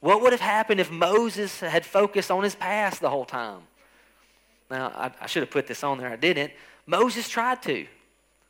What 0.00 0.20
would 0.22 0.32
have 0.32 0.40
happened 0.40 0.80
if 0.80 0.90
Moses 0.90 1.60
had 1.60 1.86
focused 1.86 2.30
on 2.30 2.42
his 2.42 2.54
past 2.54 3.00
the 3.00 3.10
whole 3.10 3.24
time? 3.24 3.60
Now, 4.70 4.92
I, 4.94 5.10
I 5.20 5.26
should 5.26 5.42
have 5.42 5.50
put 5.50 5.66
this 5.66 5.84
on 5.84 5.98
there. 5.98 6.08
I 6.08 6.16
didn't. 6.16 6.52
Moses 6.86 7.28
tried 7.28 7.62
to, 7.62 7.86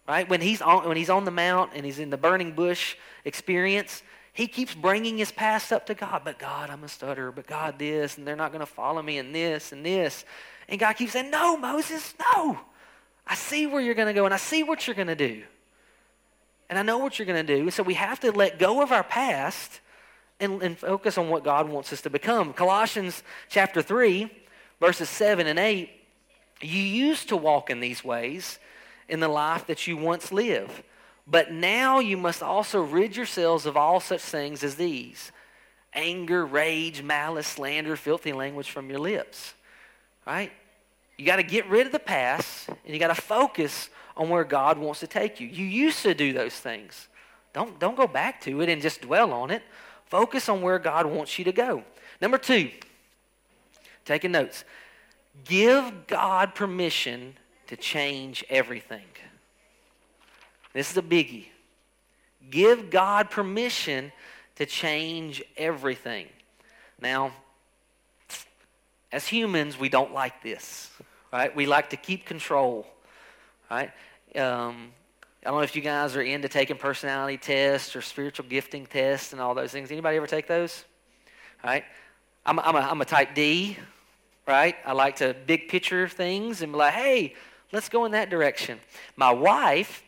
right? 0.08 0.28
When 0.28 0.40
he's 0.40 0.60
on, 0.60 0.88
when 0.88 0.96
he's 0.96 1.10
on 1.10 1.24
the 1.24 1.30
mount 1.30 1.72
and 1.74 1.84
he's 1.84 1.98
in 1.98 2.10
the 2.10 2.16
burning 2.16 2.52
bush 2.52 2.96
experience, 3.24 4.02
he 4.36 4.46
keeps 4.46 4.74
bringing 4.74 5.16
his 5.16 5.32
past 5.32 5.72
up 5.72 5.86
to 5.86 5.94
God. 5.94 6.20
But 6.22 6.38
God, 6.38 6.68
I'm 6.68 6.84
a 6.84 6.88
stutterer. 6.88 7.32
But 7.32 7.46
God, 7.46 7.78
this, 7.78 8.18
and 8.18 8.26
they're 8.26 8.36
not 8.36 8.52
going 8.52 8.60
to 8.60 8.66
follow 8.66 9.00
me 9.00 9.16
in 9.16 9.32
this 9.32 9.72
and 9.72 9.84
this. 9.84 10.26
And 10.68 10.78
God 10.78 10.92
keeps 10.92 11.12
saying, 11.12 11.30
No, 11.30 11.56
Moses, 11.56 12.12
no. 12.34 12.60
I 13.26 13.34
see 13.34 13.66
where 13.66 13.80
you're 13.80 13.94
going 13.94 14.08
to 14.08 14.14
go, 14.14 14.26
and 14.26 14.34
I 14.34 14.36
see 14.36 14.62
what 14.62 14.86
you're 14.86 14.94
going 14.94 15.08
to 15.08 15.14
do. 15.14 15.42
And 16.68 16.78
I 16.78 16.82
know 16.82 16.98
what 16.98 17.18
you're 17.18 17.24
going 17.24 17.46
to 17.46 17.56
do. 17.56 17.70
So 17.70 17.82
we 17.82 17.94
have 17.94 18.20
to 18.20 18.30
let 18.30 18.58
go 18.58 18.82
of 18.82 18.92
our 18.92 19.02
past 19.02 19.80
and, 20.38 20.62
and 20.62 20.78
focus 20.78 21.16
on 21.16 21.30
what 21.30 21.42
God 21.42 21.70
wants 21.70 21.90
us 21.94 22.02
to 22.02 22.10
become. 22.10 22.52
Colossians 22.52 23.22
chapter 23.48 23.80
3, 23.80 24.30
verses 24.80 25.08
7 25.08 25.46
and 25.46 25.58
8. 25.58 25.88
You 26.60 26.82
used 26.82 27.30
to 27.30 27.38
walk 27.38 27.70
in 27.70 27.80
these 27.80 28.04
ways 28.04 28.58
in 29.08 29.20
the 29.20 29.28
life 29.28 29.66
that 29.68 29.86
you 29.86 29.96
once 29.96 30.30
lived 30.30 30.82
but 31.26 31.50
now 31.50 31.98
you 31.98 32.16
must 32.16 32.42
also 32.42 32.80
rid 32.80 33.16
yourselves 33.16 33.66
of 33.66 33.76
all 33.76 34.00
such 34.00 34.20
things 34.20 34.62
as 34.62 34.76
these 34.76 35.32
anger, 35.92 36.44
rage, 36.44 37.02
malice, 37.02 37.46
slander, 37.46 37.96
filthy 37.96 38.32
language 38.32 38.70
from 38.70 38.90
your 38.90 38.98
lips. 38.98 39.54
Right? 40.26 40.52
You 41.16 41.24
got 41.24 41.36
to 41.36 41.42
get 41.42 41.66
rid 41.68 41.86
of 41.86 41.92
the 41.92 41.98
past 41.98 42.68
and 42.68 42.92
you 42.92 42.98
got 42.98 43.14
to 43.14 43.20
focus 43.20 43.88
on 44.14 44.28
where 44.28 44.44
God 44.44 44.76
wants 44.76 45.00
to 45.00 45.06
take 45.06 45.40
you. 45.40 45.48
You 45.48 45.64
used 45.64 46.02
to 46.02 46.14
do 46.14 46.34
those 46.34 46.54
things. 46.54 47.08
Don't, 47.54 47.78
don't 47.78 47.96
go 47.96 48.06
back 48.06 48.42
to 48.42 48.60
it 48.60 48.68
and 48.68 48.82
just 48.82 49.00
dwell 49.00 49.32
on 49.32 49.50
it. 49.50 49.62
Focus 50.04 50.50
on 50.50 50.60
where 50.60 50.78
God 50.78 51.06
wants 51.06 51.38
you 51.38 51.44
to 51.46 51.52
go. 51.52 51.82
Number 52.20 52.36
two, 52.36 52.70
taking 54.04 54.32
notes. 54.32 54.64
Give 55.44 56.06
God 56.06 56.54
permission 56.54 57.36
to 57.68 57.76
change 57.76 58.44
everything. 58.50 59.04
This 60.76 60.90
is 60.90 60.98
a 60.98 61.02
biggie. 61.02 61.46
Give 62.50 62.90
God 62.90 63.30
permission 63.30 64.12
to 64.56 64.66
change 64.66 65.42
everything. 65.56 66.26
Now, 67.00 67.32
as 69.10 69.26
humans, 69.26 69.78
we 69.78 69.88
don't 69.88 70.12
like 70.12 70.42
this, 70.42 70.90
right? 71.32 71.56
We 71.56 71.64
like 71.64 71.88
to 71.90 71.96
keep 71.96 72.26
control, 72.26 72.86
right? 73.70 73.90
Um, 74.34 74.92
I 75.42 75.48
don't 75.48 75.54
know 75.54 75.60
if 75.62 75.76
you 75.76 75.80
guys 75.80 76.14
are 76.14 76.20
into 76.20 76.46
taking 76.46 76.76
personality 76.76 77.38
tests 77.38 77.96
or 77.96 78.02
spiritual 78.02 78.44
gifting 78.46 78.84
tests 78.84 79.32
and 79.32 79.40
all 79.40 79.54
those 79.54 79.72
things. 79.72 79.90
Anybody 79.90 80.18
ever 80.18 80.26
take 80.26 80.46
those? 80.46 80.84
Right? 81.64 81.84
I'm, 82.44 82.60
I'm, 82.60 82.76
a, 82.76 82.80
I'm 82.80 83.00
a 83.00 83.06
type 83.06 83.34
D, 83.34 83.78
right? 84.46 84.76
I 84.84 84.92
like 84.92 85.16
to 85.16 85.34
big 85.46 85.68
picture 85.68 86.06
things 86.06 86.60
and 86.60 86.70
be 86.70 86.76
like, 86.76 86.92
hey, 86.92 87.34
let's 87.72 87.88
go 87.88 88.04
in 88.04 88.12
that 88.12 88.28
direction. 88.28 88.78
My 89.16 89.30
wife 89.30 90.02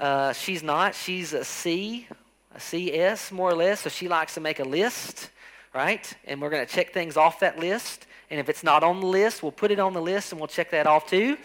uh, 0.00 0.32
she's 0.32 0.62
not. 0.62 0.94
She's 0.94 1.32
a 1.32 1.44
C, 1.44 2.06
a 2.54 2.60
CS 2.60 3.32
more 3.32 3.50
or 3.50 3.54
less. 3.54 3.80
So 3.80 3.88
she 3.88 4.08
likes 4.08 4.34
to 4.34 4.40
make 4.40 4.60
a 4.60 4.64
list, 4.64 5.30
right? 5.74 6.12
And 6.24 6.40
we're 6.40 6.50
going 6.50 6.66
to 6.66 6.72
check 6.72 6.92
things 6.92 7.16
off 7.16 7.40
that 7.40 7.58
list. 7.58 8.06
And 8.30 8.38
if 8.38 8.48
it's 8.48 8.62
not 8.62 8.82
on 8.82 9.00
the 9.00 9.06
list, 9.06 9.42
we'll 9.42 9.52
put 9.52 9.70
it 9.70 9.78
on 9.78 9.92
the 9.92 10.02
list 10.02 10.32
and 10.32 10.40
we'll 10.40 10.48
check 10.48 10.70
that 10.70 10.86
off 10.86 11.08
too. 11.08 11.36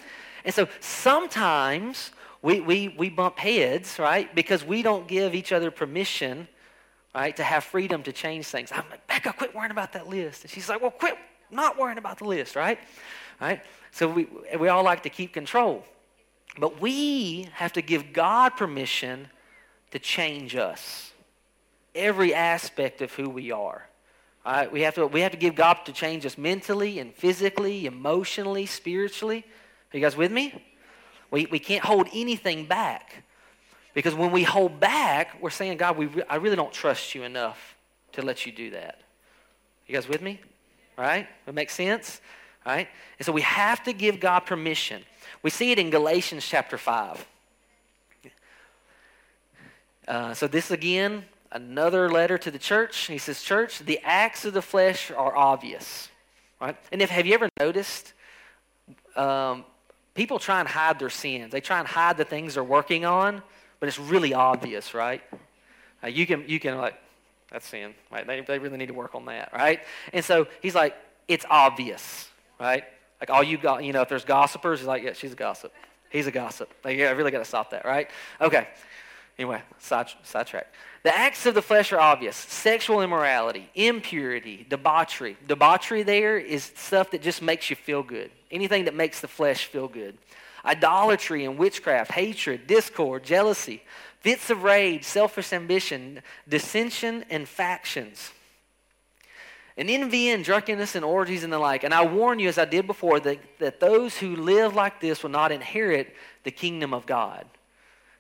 And 0.46 0.54
so 0.54 0.68
sometimes 0.82 2.12
we, 2.42 2.60
we, 2.60 2.89
we 2.98 3.10
bump 3.10 3.39
heads, 3.39 3.98
right? 3.98 4.34
Because 4.36 4.66
we 4.66 4.82
don't 4.82 5.08
give 5.08 5.34
each 5.34 5.52
other 5.52 5.72
permission, 5.72 6.48
right, 7.16 7.36
to 7.38 7.44
have 7.44 7.63
freedom 7.63 8.04
to 8.04 8.12
change 8.12 8.48
things. 8.48 8.72
I'm 8.72 8.84
like, 8.89 9.08
Becca, 9.08 9.34
quit 9.34 9.56
worrying 9.56 9.72
about 9.72 9.94
that 9.94 10.10
list. 10.10 10.44
And 10.44 10.52
she's 10.52 10.68
like, 10.68 10.82
well, 10.82 10.92
quit 10.92 11.18
not 11.50 11.78
worrying 11.78 11.98
about 11.98 12.18
the 12.18 12.26
list, 12.26 12.56
right? 12.56 12.80
Right? 13.39 13.62
So 13.92 14.10
we, 14.10 14.28
we 14.60 14.68
all 14.68 14.84
like 14.84 15.04
to 15.04 15.10
keep 15.10 15.34
control. 15.34 15.86
But 16.58 16.80
we 16.82 17.48
have 17.54 17.74
to 17.74 17.82
give 17.82 18.13
God 18.13 18.50
permission 18.50 19.28
to 19.92 20.00
change 20.00 20.56
us. 20.56 21.12
Every 21.96 22.34
aspect 22.34 23.02
of 23.02 23.12
who 23.13 23.30
we 23.30 23.52
are. 23.52 23.88
All 24.46 24.54
right? 24.54 24.72
We 24.72 24.82
have 24.82 24.96
to, 24.96 25.08
we 25.08 25.22
have 25.22 25.32
to 25.32 25.38
give 25.38 25.56
God 25.56 25.78
to 25.86 25.92
change 25.94 26.26
us 26.26 26.38
mentally 26.38 27.00
and 27.00 27.13
physically, 27.13 27.86
emotionally, 27.86 28.66
spiritually. 28.66 29.46
Are 29.94 29.98
you 29.98 30.04
guys 30.04 30.18
with 30.18 30.32
me? 30.32 30.63
We, 31.32 31.48
we 31.48 31.60
can't 31.60 31.84
hold 31.84 32.08
anything 32.13 32.66
back. 32.66 33.24
Because 33.94 34.16
when 34.16 34.32
we 34.32 34.44
hold 34.44 34.80
back, 34.80 35.42
we're 35.42 35.50
saying, 35.50 35.78
God, 35.78 35.98
we 35.98 36.08
re- 36.08 36.24
I 36.30 36.36
really 36.36 36.56
don't 36.56 36.74
trust 36.74 37.13
you 37.16 37.24
enough 37.24 37.76
to 38.13 38.22
let 38.22 38.46
you 38.46 38.52
do 38.52 38.72
that. 38.72 39.02
You 39.88 39.94
guys 39.94 40.08
with 40.08 40.22
me? 40.22 40.39
Right? 40.98 41.28
That 41.46 41.54
makes 41.54 41.74
sense? 41.74 42.22
Right? 42.66 42.88
And 43.20 43.26
so 43.26 43.32
we 43.32 43.42
have 43.42 43.84
to 43.84 43.94
give 43.94 44.20
God 44.20 44.42
permission. 44.42 45.04
We 45.43 45.49
see 45.49 45.71
it 45.71 45.77
in 45.79 45.89
Galatians 45.89 46.45
chapter 46.47 46.77
5. 46.77 47.27
Uh, 50.08 50.34
so 50.34 50.47
this 50.47 50.71
again, 50.71 51.25
another 51.51 52.10
letter 52.10 52.38
to 52.38 52.51
the 52.51 52.60
church. 52.60 53.08
He 53.08 53.17
says, 53.17 53.41
Church, 53.41 53.79
the 53.79 53.99
acts 54.03 54.45
of 54.45 54.53
the 54.53 54.62
flesh 54.62 55.12
are 55.12 55.36
obvious. 55.36 56.10
Right? 56.60 56.75
And 56.91 57.01
if 57.01 57.10
have 57.10 57.25
you 57.25 57.34
ever 57.34 57.49
noticed 57.60 58.13
um, 59.15 59.65
people 60.13 60.39
try 60.39 60.60
and 60.60 60.67
hide 60.67 60.99
their 60.99 61.10
sins? 61.10 61.51
They 61.51 61.62
try 61.62 61.79
and 61.79 61.88
hide 61.88 62.17
the 62.17 62.25
things 62.25 62.56
they're 62.56 62.63
working 62.63 63.06
on, 63.06 63.41
but 63.79 63.88
it's 63.88 63.99
really 63.99 64.34
obvious, 64.34 64.93
right? 64.93 65.21
Uh, 66.03 66.08
you 66.08 66.25
can 66.25 66.45
you 66.47 66.60
can 66.60 66.77
like 66.77 66.95
that's 67.51 67.67
sin. 67.67 67.93
Right? 68.12 68.25
They, 68.25 68.41
they 68.41 68.60
really 68.60 68.77
need 68.77 68.88
to 68.88 68.93
work 68.93 69.13
on 69.13 69.25
that, 69.25 69.51
right? 69.53 69.79
And 70.12 70.25
so 70.25 70.47
he's 70.62 70.73
like, 70.73 70.95
it's 71.27 71.45
obvious, 71.49 72.29
right? 72.60 72.84
Like 73.24 73.30
all 73.30 73.42
you 73.42 73.58
got, 73.58 73.86
you 73.86 73.94
know, 73.94 74.02
if 74.02 74.10
there's 74.10 74.26
gossipers, 74.26 74.82
he's 74.82 74.88
like, 74.88 75.02
yeah, 75.02 75.14
she's 75.14 75.32
a 75.32 75.36
gossip. 75.38 75.72
He's 76.10 76.28
a 76.28 76.32
gossip. 76.32 76.70
Like, 76.84 76.98
yeah, 76.98 77.08
I 77.08 77.12
really 77.12 77.32
got 77.32 77.40
to 77.40 77.46
stop 77.46 77.70
that, 77.70 77.86
right? 77.86 78.10
Okay. 78.42 78.68
Anyway, 79.40 79.62
side. 79.80 80.10
The 81.04 81.18
acts 81.18 81.46
of 81.46 81.54
the 81.56 81.62
flesh 81.62 81.94
are 81.94 82.02
obvious 82.02 82.36
sexual 82.36 83.02
immorality, 83.02 83.70
impurity, 83.76 84.68
debauchery. 84.70 85.38
Debauchery 85.48 86.04
there 86.04 86.38
is 86.38 86.74
stuff 86.76 87.12
that 87.12 87.22
just 87.22 87.42
makes 87.42 87.70
you 87.70 87.78
feel 87.78 88.04
good, 88.04 88.30
anything 88.52 88.84
that 88.86 88.94
makes 88.94 89.22
the 89.22 89.30
flesh 89.30 89.68
feel 89.68 89.88
good. 89.88 90.18
Idolatry 90.66 91.46
and 91.46 91.58
witchcraft, 91.58 92.12
hatred, 92.12 92.68
discord, 92.68 93.24
jealousy, 93.24 93.84
fits 94.20 94.50
of 94.50 94.64
rage, 94.64 95.06
selfish 95.06 95.54
ambition, 95.54 96.22
dissension, 96.50 97.24
and 97.30 97.48
factions. 97.48 98.34
And 99.76 99.90
envy 99.90 100.30
and 100.30 100.44
drunkenness 100.44 100.96
and 100.96 101.04
orgies 101.04 101.44
and 101.44 101.52
the 101.52 101.58
like. 101.58 101.84
And 101.84 101.94
I 101.94 102.06
warn 102.06 102.38
you, 102.40 102.48
as 102.48 102.58
I 102.58 102.66
did 102.66 102.86
before, 102.86 103.20
that, 103.22 103.40
that 103.60 103.80
those 103.80 104.16
who 104.18 104.36
live 104.36 104.76
like 104.76 105.02
this 105.02 105.24
will 105.24 105.32
not 105.32 105.52
inherit 105.52 106.16
the 106.44 106.52
kingdom 106.52 106.94
of 106.94 107.06
God. 107.06 107.46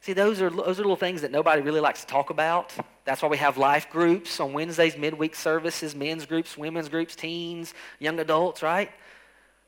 See, 0.01 0.13
those 0.13 0.41
are, 0.41 0.49
those 0.49 0.79
are 0.79 0.83
little 0.83 0.95
things 0.95 1.21
that 1.21 1.31
nobody 1.31 1.61
really 1.61 1.79
likes 1.79 2.01
to 2.01 2.07
talk 2.07 2.29
about. 2.29 2.73
That's 3.05 3.21
why 3.21 3.29
we 3.29 3.37
have 3.37 3.57
life 3.57 3.89
groups 3.89 4.39
on 4.39 4.51
Wednesdays, 4.51 4.97
midweek 4.97 5.35
services, 5.35 5.95
men's 5.95 6.25
groups, 6.25 6.57
women's 6.57 6.89
groups, 6.89 7.15
teens, 7.15 7.73
young 7.99 8.19
adults, 8.19 8.61
right? 8.61 8.91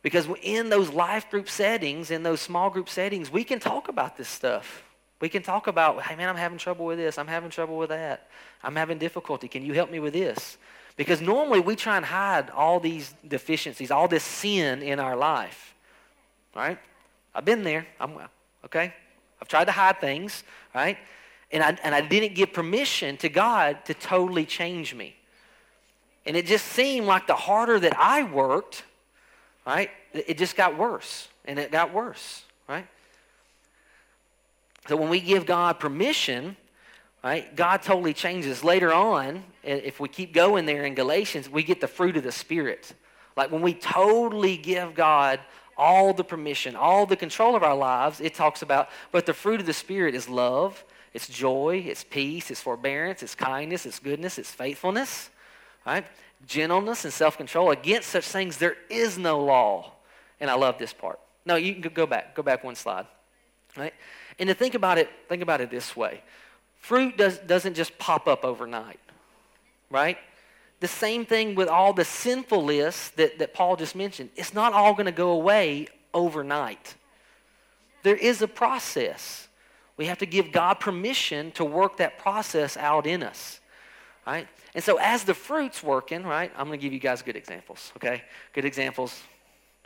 Because 0.02 0.28
in 0.42 0.70
those 0.70 0.90
life 0.90 1.30
group 1.30 1.50
settings, 1.50 2.12
in 2.12 2.24
those 2.24 2.42
small 2.42 2.70
group 2.70 2.90
settings, 2.90 3.32
we 3.32 3.44
can 3.44 3.60
talk 3.60 3.88
about 3.88 4.18
this 4.18 4.28
stuff. 4.28 4.84
We 5.22 5.30
can 5.30 5.42
talk 5.42 5.68
about, 5.68 6.02
hey 6.02 6.16
man, 6.16 6.28
I'm 6.28 6.36
having 6.36 6.58
trouble 6.58 6.86
with 6.86 6.98
this. 6.98 7.18
I'm 7.18 7.28
having 7.28 7.50
trouble 7.50 7.78
with 7.78 7.90
that. 7.90 8.28
I'm 8.62 8.76
having 8.76 8.98
difficulty. 8.98 9.48
Can 9.48 9.66
you 9.66 9.74
help 9.74 9.90
me 9.90 10.00
with 10.00 10.14
this? 10.14 10.58
Because 10.96 11.22
normally 11.22 11.60
we 11.60 11.76
try 11.76 11.98
and 11.98 12.06
hide 12.06 12.50
all 12.50 12.80
these 12.80 13.14
deficiencies, 13.28 13.92
all 13.92 14.08
this 14.08 14.24
sin 14.24 14.82
in 14.82 15.00
our 15.00 15.16
life. 15.16 15.76
Right? 16.56 16.78
I've 17.34 17.46
been 17.46 17.64
there. 17.64 17.86
I'm 18.00 18.18
okay. 18.64 18.94
I've 19.42 19.48
tried 19.48 19.66
to 19.66 19.72
hide 19.72 20.00
things, 20.00 20.44
right? 20.74 20.98
And 21.52 21.62
I, 21.62 21.78
and 21.84 21.94
I 21.94 22.02
didn't 22.02 22.34
give 22.34 22.54
permission 22.54 23.18
to 23.18 23.30
God 23.30 23.84
to 23.86 23.94
totally 23.94 24.46
change 24.46 24.96
me. 24.96 25.16
And 26.26 26.36
it 26.36 26.46
just 26.46 26.66
seemed 26.66 27.06
like 27.06 27.28
the 27.28 27.36
harder 27.36 27.80
that 27.80 27.96
I 27.98 28.24
worked, 28.24 28.84
right, 29.68 29.92
it 30.14 30.38
just 30.38 30.56
got 30.56 30.78
worse. 30.78 31.28
And 31.44 31.60
it 31.60 31.72
got 31.72 31.94
worse, 31.94 32.44
right? 32.68 32.88
So 34.88 34.96
when 34.96 35.10
we 35.10 35.20
give 35.20 35.46
God 35.46 35.80
permission, 35.80 36.58
right, 37.32 37.56
God 37.56 37.82
totally 37.82 38.14
changes. 38.14 38.64
Later 38.64 38.94
on, 38.94 39.44
if 39.64 40.00
we 40.00 40.08
keep 40.08 40.34
going 40.34 40.66
there 40.66 40.86
in 40.86 40.96
Galatians, 40.96 41.50
we 41.50 41.64
get 41.64 41.82
the 41.82 41.88
fruit 41.88 42.18
of 42.18 42.24
the 42.24 42.32
Spirit. 42.32 42.94
Like 43.36 43.52
when 43.52 43.62
we 43.62 43.74
totally 43.74 44.58
give 44.58 44.96
God 44.96 45.40
all 45.78 46.14
the 46.14 46.24
permission, 46.24 46.76
all 46.76 47.06
the 47.06 47.16
control 47.16 47.56
of 47.56 47.64
our 47.64 47.76
lives, 47.76 48.22
it 48.22 48.34
talks 48.34 48.62
about, 48.62 48.90
but 49.12 49.26
the 49.26 49.34
fruit 49.34 49.60
of 49.60 49.66
the 49.66 49.74
Spirit 49.74 50.16
is 50.16 50.30
love, 50.30 50.84
it's 51.14 51.28
joy, 51.28 51.84
it's 51.88 52.04
peace, 52.04 52.52
it's 52.52 52.62
forbearance, 52.62 53.24
it's 53.24 53.36
kindness, 53.36 53.86
it's 53.86 54.00
goodness, 54.00 54.38
it's 54.38 54.52
faithfulness, 54.52 55.30
right? 55.86 56.06
Gentleness 56.46 57.06
and 57.06 57.14
self 57.14 57.38
control. 57.38 57.72
Against 57.72 58.10
such 58.10 58.26
things, 58.26 58.58
there 58.58 58.78
is 58.90 59.18
no 59.18 59.44
law. 59.44 59.94
And 60.40 60.50
I 60.50 60.56
love 60.56 60.78
this 60.78 60.94
part. 60.94 61.20
No, 61.46 61.56
you 61.56 61.76
can 61.76 61.94
go 61.94 62.06
back. 62.06 62.36
Go 62.36 62.44
back 62.44 62.64
one 62.64 62.76
slide. 62.76 63.08
Right? 63.78 63.94
And 64.40 64.48
to 64.50 64.54
think 64.54 64.74
about 64.74 64.98
it, 64.98 65.10
think 65.28 65.42
about 65.42 65.62
it 65.62 65.70
this 65.70 65.96
way. 65.96 66.22
Fruit 66.86 67.18
does, 67.18 67.40
doesn't 67.40 67.74
just 67.74 67.98
pop 67.98 68.28
up 68.28 68.46
overnight, 68.46 69.00
right? 69.90 70.20
The 70.82 70.88
same 70.88 71.26
thing 71.26 71.56
with 71.56 71.68
all 71.68 71.94
the 71.94 72.06
sinful 72.06 72.64
lists 72.64 73.10
that, 73.16 73.40
that 73.40 73.56
Paul 73.56 73.76
just 73.76 73.96
mentioned. 73.96 74.30
It's 74.36 74.54
not 74.54 74.72
all 74.72 74.94
going 74.94 75.08
to 75.08 75.12
go 75.12 75.32
away 75.32 75.88
overnight. 76.14 76.94
There 78.04 78.16
is 78.16 78.44
a 78.44 78.48
process. 78.48 79.48
We 79.98 80.06
have 80.06 80.20
to 80.20 80.28
give 80.28 80.52
God 80.52 80.76
permission 80.76 81.50
to 81.54 81.66
work 81.66 81.98
that 81.98 82.20
process 82.20 82.78
out 82.78 83.08
in 83.08 83.24
us. 83.24 83.60
Right? 84.28 84.48
And 84.76 84.84
so 84.84 84.98
as 84.98 85.24
the 85.24 85.34
fruit's 85.34 85.82
working, 85.82 86.22
right, 86.22 86.52
I'm 86.56 86.68
going 86.68 86.80
to 86.80 86.84
give 86.84 86.94
you 86.94 87.00
guys 87.00 87.24
good 87.24 87.36
examples, 87.36 87.94
okay? 87.98 88.22
Good 88.54 88.66
examples. 88.66 89.20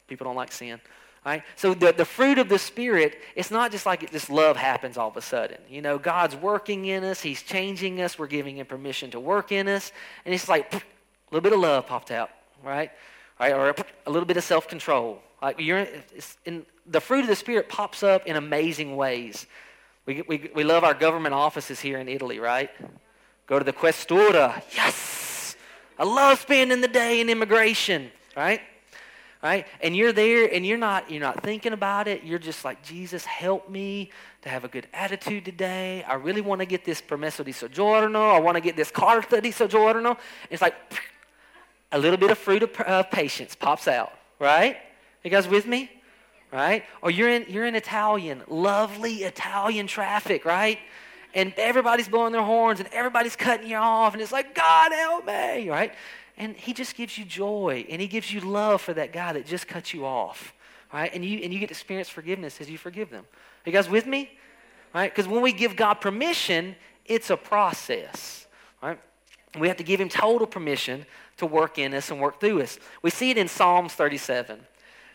People 0.09 0.25
don't 0.25 0.35
like 0.35 0.51
sin. 0.51 0.81
Right? 1.25 1.43
So 1.57 1.73
the, 1.73 1.91
the 1.91 2.05
fruit 2.05 2.39
of 2.39 2.49
the 2.49 2.57
Spirit, 2.57 3.19
it's 3.35 3.51
not 3.51 3.71
just 3.71 3.85
like 3.85 4.09
this 4.09 4.29
love 4.29 4.55
happens 4.55 4.97
all 4.97 5.09
of 5.09 5.17
a 5.17 5.21
sudden. 5.21 5.57
You 5.69 5.81
know, 5.81 5.97
God's 5.97 6.35
working 6.35 6.85
in 6.85 7.03
us. 7.03 7.21
He's 7.21 7.43
changing 7.43 8.01
us. 8.01 8.17
We're 8.17 8.27
giving 8.27 8.57
him 8.57 8.65
permission 8.65 9.11
to 9.11 9.19
work 9.19 9.51
in 9.51 9.67
us. 9.67 9.91
And 10.25 10.33
it's 10.33 10.47
like 10.47 10.73
a 10.73 10.81
little 11.29 11.43
bit 11.43 11.53
of 11.53 11.59
love 11.59 11.87
popped 11.87 12.11
out, 12.11 12.29
right? 12.63 12.91
right? 13.39 13.53
Or 13.53 13.75
a 14.07 14.09
little 14.09 14.25
bit 14.25 14.37
of 14.37 14.43
self-control. 14.43 15.21
Like 15.41 15.59
you're 15.59 15.87
in, 16.45 16.65
the 16.87 17.01
fruit 17.01 17.21
of 17.21 17.27
the 17.27 17.35
Spirit 17.35 17.69
pops 17.69 18.01
up 18.01 18.25
in 18.25 18.35
amazing 18.35 18.95
ways. 18.95 19.45
We, 20.05 20.23
we, 20.27 20.49
we 20.55 20.63
love 20.63 20.83
our 20.83 20.93
government 20.93 21.35
offices 21.35 21.79
here 21.79 21.99
in 21.99 22.07
Italy, 22.07 22.39
right? 22.39 22.71
Go 23.45 23.59
to 23.59 23.65
the 23.65 23.73
Questura. 23.73 24.63
Yes! 24.73 25.55
I 25.97 26.05
love 26.05 26.39
spending 26.39 26.81
the 26.81 26.87
day 26.87 27.19
in 27.19 27.29
immigration, 27.29 28.09
right? 28.35 28.61
Right? 29.41 29.65
And 29.81 29.95
you're 29.95 30.11
there 30.11 30.51
and 30.53 30.65
you're 30.65 30.77
not 30.77 31.09
you're 31.09 31.21
not 31.21 31.43
thinking 31.43 31.73
about 31.73 32.07
it. 32.07 32.23
You're 32.23 32.39
just 32.39 32.65
like, 32.65 32.83
Jesus, 32.83 33.25
help 33.25 33.69
me 33.69 34.11
to 34.41 34.49
have 34.49 34.63
a 34.63 34.67
good 34.67 34.87
attitude 34.93 35.45
today. 35.45 36.03
I 36.03 36.15
really 36.15 36.41
want 36.41 36.59
to 36.59 36.65
get 36.65 36.85
this 36.85 37.01
permesso 37.01 37.43
di 37.43 37.51
soggiorno. 37.51 38.35
I 38.35 38.39
want 38.39 38.55
to 38.55 38.61
get 38.61 38.75
this 38.75 38.91
carta 38.91 39.41
di 39.41 39.51
soggiorno. 39.51 40.17
It's 40.49 40.61
like 40.61 40.75
a 41.91 41.97
little 41.97 42.17
bit 42.17 42.31
of 42.31 42.37
fruit 42.37 42.63
of 42.63 42.79
uh, 42.85 43.03
patience 43.03 43.55
pops 43.55 43.87
out, 43.87 44.11
right? 44.39 44.77
You 45.23 45.31
guys 45.31 45.47
with 45.47 45.65
me? 45.65 45.89
Right? 46.51 46.83
Or 47.03 47.11
you're 47.11 47.29
in 47.29 47.45
you're 47.47 47.65
in 47.65 47.75
Italian, 47.75 48.41
lovely 48.47 49.17
Italian 49.23 49.85
traffic, 49.85 50.45
right? 50.45 50.79
And 51.35 51.53
everybody's 51.57 52.07
blowing 52.07 52.31
their 52.33 52.41
horns 52.41 52.79
and 52.79 52.89
everybody's 52.91 53.35
cutting 53.35 53.69
you 53.69 53.77
off, 53.77 54.13
and 54.13 54.21
it's 54.21 54.31
like, 54.31 54.55
God 54.55 54.91
help 54.91 55.27
me, 55.27 55.69
right? 55.69 55.93
And 56.39 56.55
he 56.55 56.73
just 56.73 56.95
gives 56.95 57.17
you 57.17 57.25
joy 57.25 57.85
and 57.89 58.01
he 58.01 58.07
gives 58.07 58.33
you 58.33 58.39
love 58.39 58.81
for 58.81 58.93
that 58.93 59.11
guy 59.11 59.33
that 59.33 59.45
just 59.45 59.67
cut 59.67 59.93
you 59.93 60.05
off. 60.05 60.53
Right? 60.91 61.13
And 61.13 61.23
you 61.23 61.39
and 61.43 61.53
you 61.53 61.59
get 61.59 61.67
to 61.67 61.73
experience 61.73 62.09
forgiveness 62.09 62.59
as 62.61 62.69
you 62.69 62.77
forgive 62.77 63.11
them. 63.11 63.23
Are 63.23 63.69
you 63.69 63.73
guys 63.73 63.89
with 63.89 64.07
me? 64.07 64.31
Right? 64.95 65.13
Because 65.13 65.27
when 65.27 65.41
we 65.41 65.51
give 65.51 65.75
God 65.75 65.95
permission, 65.95 66.75
it's 67.05 67.29
a 67.29 67.37
process. 67.37 68.47
Right? 68.81 68.97
We 69.59 69.67
have 69.67 69.77
to 69.77 69.83
give 69.83 69.99
him 69.99 70.09
total 70.09 70.47
permission 70.47 71.05
to 71.37 71.45
work 71.45 71.77
in 71.77 71.93
us 71.93 72.09
and 72.09 72.19
work 72.19 72.39
through 72.39 72.61
us. 72.61 72.79
We 73.01 73.09
see 73.09 73.29
it 73.29 73.37
in 73.37 73.47
Psalms 73.47 73.93
37 73.93 74.59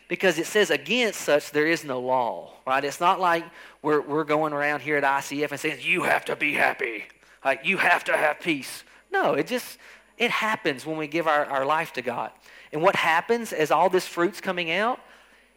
because 0.09 0.39
it 0.39 0.47
says 0.47 0.71
against 0.71 1.21
such 1.23 1.51
there 1.51 1.67
is 1.67 1.83
no 1.85 1.99
law 1.99 2.53
right 2.67 2.85
it's 2.85 3.01
not 3.01 3.21
like 3.21 3.45
we're, 3.83 4.01
we're 4.03 4.25
going 4.25 4.53
around 4.53 4.81
here 4.81 4.97
at 4.97 5.03
icf 5.03 5.51
and 5.51 5.59
saying 5.59 5.79
you 5.81 6.03
have 6.03 6.25
to 6.25 6.37
be 6.37 6.53
happy 6.53 7.05
like 7.45 7.65
you 7.65 7.79
have 7.79 8.05
to 8.05 8.17
have 8.17 8.39
peace 8.41 8.85
no 9.11 9.33
it 9.35 9.47
just 9.47 9.79
it 10.19 10.31
happens 10.31 10.87
when 10.87 10.97
we 10.97 11.07
give 11.07 11.27
our, 11.27 11.45
our 11.47 11.67
life 11.67 11.93
to 11.95 12.03
God. 12.03 12.31
And 12.73 12.83
what 12.83 12.97
happens 12.97 13.53
as 13.53 13.71
all 13.71 13.89
this 13.89 14.07
fruit's 14.07 14.41
coming 14.41 14.71
out? 14.71 15.01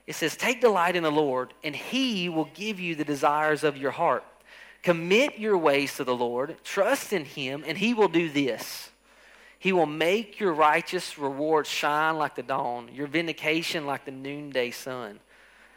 It 0.05 0.15
says, 0.15 0.35
Take 0.35 0.61
delight 0.61 0.95
in 0.95 1.03
the 1.03 1.11
Lord, 1.11 1.53
and 1.63 1.75
he 1.75 2.29
will 2.29 2.49
give 2.53 2.79
you 2.79 2.95
the 2.95 3.03
desires 3.03 3.63
of 3.63 3.77
your 3.77 3.91
heart. 3.91 4.23
Commit 4.83 5.37
your 5.37 5.57
ways 5.57 5.95
to 5.97 6.03
the 6.03 6.15
Lord, 6.15 6.55
trust 6.63 7.11
in 7.11 7.25
him, 7.25 7.63
and 7.67 7.77
he 7.77 7.93
will 7.93 8.07
do 8.07 8.29
this. 8.29 8.89
He 9.59 9.73
will 9.73 9.87
make 9.87 10.39
your 10.39 10.53
righteous 10.53 11.17
reward 11.17 11.65
shine 11.65 12.17
like 12.17 12.35
the 12.35 12.43
dawn, 12.43 12.89
your 12.93 13.07
vindication 13.07 13.85
like 13.85 14.05
the 14.05 14.11
noonday 14.11 14.71
sun. 14.71 15.19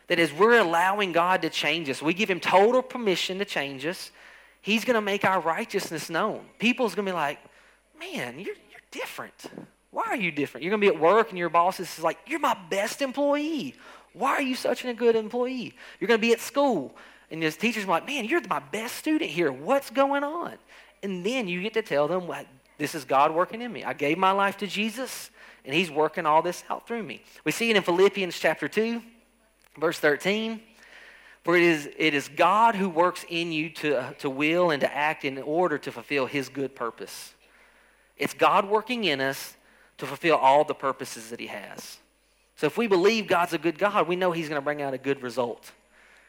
That 0.09 0.19
as 0.19 0.33
we're 0.33 0.59
allowing 0.59 1.13
God 1.13 1.43
to 1.43 1.51
change 1.51 1.89
us, 1.89 2.03
we 2.03 2.15
give 2.15 2.29
him 2.29 2.41
total 2.41 2.83
permission 2.83 3.39
to 3.39 3.45
change 3.45 3.87
us, 3.87 4.11
he's 4.61 4.85
going 4.85 4.95
to 4.95 5.01
make 5.01 5.25
our 5.25 5.41
righteousness 5.41 6.11
known. 6.11 6.45
People's 6.59 6.95
going 6.95 7.07
to 7.07 7.13
be 7.13 7.17
like, 7.17 7.39
man, 7.99 8.39
you're, 8.39 8.55
you're 8.55 8.70
different. 8.91 9.47
Why 9.91 10.05
are 10.07 10.17
you 10.17 10.31
different? 10.31 10.65
You're 10.65 10.71
going 10.71 10.81
to 10.81 10.91
be 10.91 10.95
at 10.95 11.01
work 11.01 11.31
and 11.31 11.39
your 11.39 11.49
boss 11.49 11.81
is 11.81 11.99
like, 12.01 12.19
You're 12.27 12.41
my 12.41 12.57
best 12.71 13.03
employee. 13.03 13.75
Why 14.13 14.31
are 14.31 14.43
you 14.43 14.55
such 14.55 14.85
a 14.85 14.95
good 14.95 15.17
employee? 15.17 15.75
You're 15.99 16.09
going 16.09 16.19
to 16.19 16.27
be 16.27 16.33
at 16.33 16.41
school 16.41 16.95
and 17.31 17.43
your 17.43 17.51
teacher's 17.51 17.87
like, 17.87 18.07
Man, 18.07 18.25
you're 18.25 18.41
my 18.49 18.61
best 18.61 18.97
student 18.97 19.31
here. 19.31 19.51
What's 19.51 19.91
going 19.91 20.25
on? 20.25 20.55
And 21.03 21.25
then 21.25 21.49
you 21.49 21.63
get 21.63 21.75
to 21.75 21.83
tell 21.83 22.09
them, 22.09 22.27
what, 22.27 22.47
This 22.79 22.95
is 22.95 23.05
God 23.05 23.35
working 23.35 23.63
in 23.63 23.73
me. 23.73 23.85
I 23.85 23.93
gave 23.93 24.19
my 24.19 24.31
life 24.31 24.57
to 24.59 24.67
Jesus 24.67 25.31
and 25.65 25.75
He's 25.75 25.91
working 25.91 26.27
all 26.27 26.43
this 26.43 26.63
out 26.71 26.87
through 26.87 27.03
me. 27.03 27.23
We 27.45 27.53
see 27.53 27.71
it 27.71 27.77
in 27.77 27.83
Philippians 27.83 28.39
chapter 28.39 28.69
2, 28.69 29.03
verse 29.79 29.99
13. 29.99 30.61
For 31.43 31.57
it 31.57 31.63
is, 31.63 31.89
it 31.97 32.13
is 32.13 32.29
God 32.29 32.75
who 32.75 32.89
works 32.89 33.25
in 33.29 33.51
you 33.51 33.71
to, 33.71 34.15
to 34.19 34.29
will 34.29 34.71
and 34.71 34.81
to 34.83 34.95
act 34.95 35.25
in 35.25 35.39
order 35.39 35.79
to 35.79 35.91
fulfill 35.91 36.27
His 36.27 36.49
good 36.49 36.75
purpose. 36.75 37.35
It's 38.21 38.35
God 38.35 38.69
working 38.69 39.05
in 39.05 39.21
us 39.21 39.57
to 39.97 40.07
fulfill 40.07 40.37
all 40.37 40.63
the 40.63 40.75
purposes 40.75 41.31
that 41.31 41.41
he 41.41 41.47
has. 41.47 41.99
So 42.55 42.67
if 42.67 42.77
we 42.77 42.87
believe 42.87 43.27
God's 43.27 43.55
a 43.55 43.59
good 43.59 43.79
God, 43.79 44.07
we 44.07 44.15
know 44.15 44.31
he's 44.31 44.49
going 44.49 44.61
to 44.61 44.65
bring 44.65 44.83
out 44.83 44.93
a 44.93 44.99
good 44.99 45.23
result. 45.23 45.73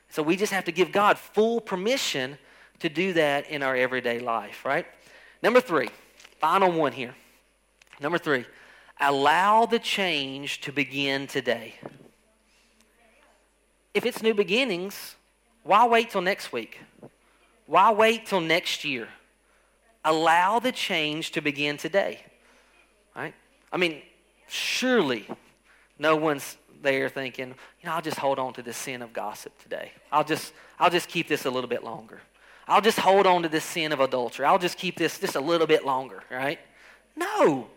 So 0.09 0.23
we 0.23 0.37
just 0.37 0.53
have 0.53 0.63
to 0.65 0.71
give 0.71 0.93
God 0.93 1.17
full 1.17 1.59
permission 1.59 2.37
to 2.79 2.87
do 2.87 3.11
that 3.13 3.49
in 3.49 3.61
our 3.61 3.75
everyday 3.75 4.19
life, 4.19 4.63
right? 4.63 4.85
Number 5.43 5.59
three, 5.59 5.89
final 6.39 6.71
one 6.71 6.93
here. 6.93 7.13
Number 7.99 8.17
three, 8.17 8.45
allow 8.99 9.65
the 9.65 9.79
change 9.79 10.61
to 10.61 10.71
begin 10.71 11.27
today. 11.27 11.75
If 13.93 14.05
it's 14.05 14.23
new 14.23 14.33
beginnings, 14.33 15.17
why 15.63 15.85
wait 15.85 16.09
till 16.09 16.21
next 16.21 16.53
week? 16.53 16.79
Why 17.65 17.91
wait 17.91 18.27
till 18.27 18.41
next 18.41 18.85
year? 18.85 19.09
Allow 20.03 20.59
the 20.59 20.71
change 20.71 21.31
to 21.31 21.41
begin 21.41 21.77
today. 21.77 22.21
Right? 23.15 23.33
I 23.71 23.77
mean, 23.77 24.01
surely 24.47 25.27
no 25.99 26.15
one's 26.15 26.57
there 26.81 27.09
thinking, 27.09 27.49
you 27.49 27.85
know, 27.85 27.93
I'll 27.93 28.01
just 28.01 28.17
hold 28.17 28.39
on 28.39 28.53
to 28.53 28.63
this 28.63 28.77
sin 28.77 29.01
of 29.01 29.13
gossip 29.13 29.57
today. 29.61 29.91
I'll 30.11 30.23
just, 30.23 30.53
I'll 30.79 30.89
just 30.89 31.07
keep 31.07 31.27
this 31.27 31.45
a 31.45 31.49
little 31.49 31.69
bit 31.69 31.83
longer. 31.83 32.21
I'll 32.67 32.81
just 32.81 32.99
hold 32.99 33.27
on 33.27 33.43
to 33.43 33.49
this 33.49 33.63
sin 33.63 33.91
of 33.91 33.99
adultery. 33.99 34.45
I'll 34.45 34.59
just 34.59 34.77
keep 34.77 34.97
this 34.97 35.19
just 35.19 35.35
a 35.35 35.41
little 35.41 35.67
bit 35.67 35.85
longer, 35.85 36.23
right? 36.31 36.59
No. 37.15 37.67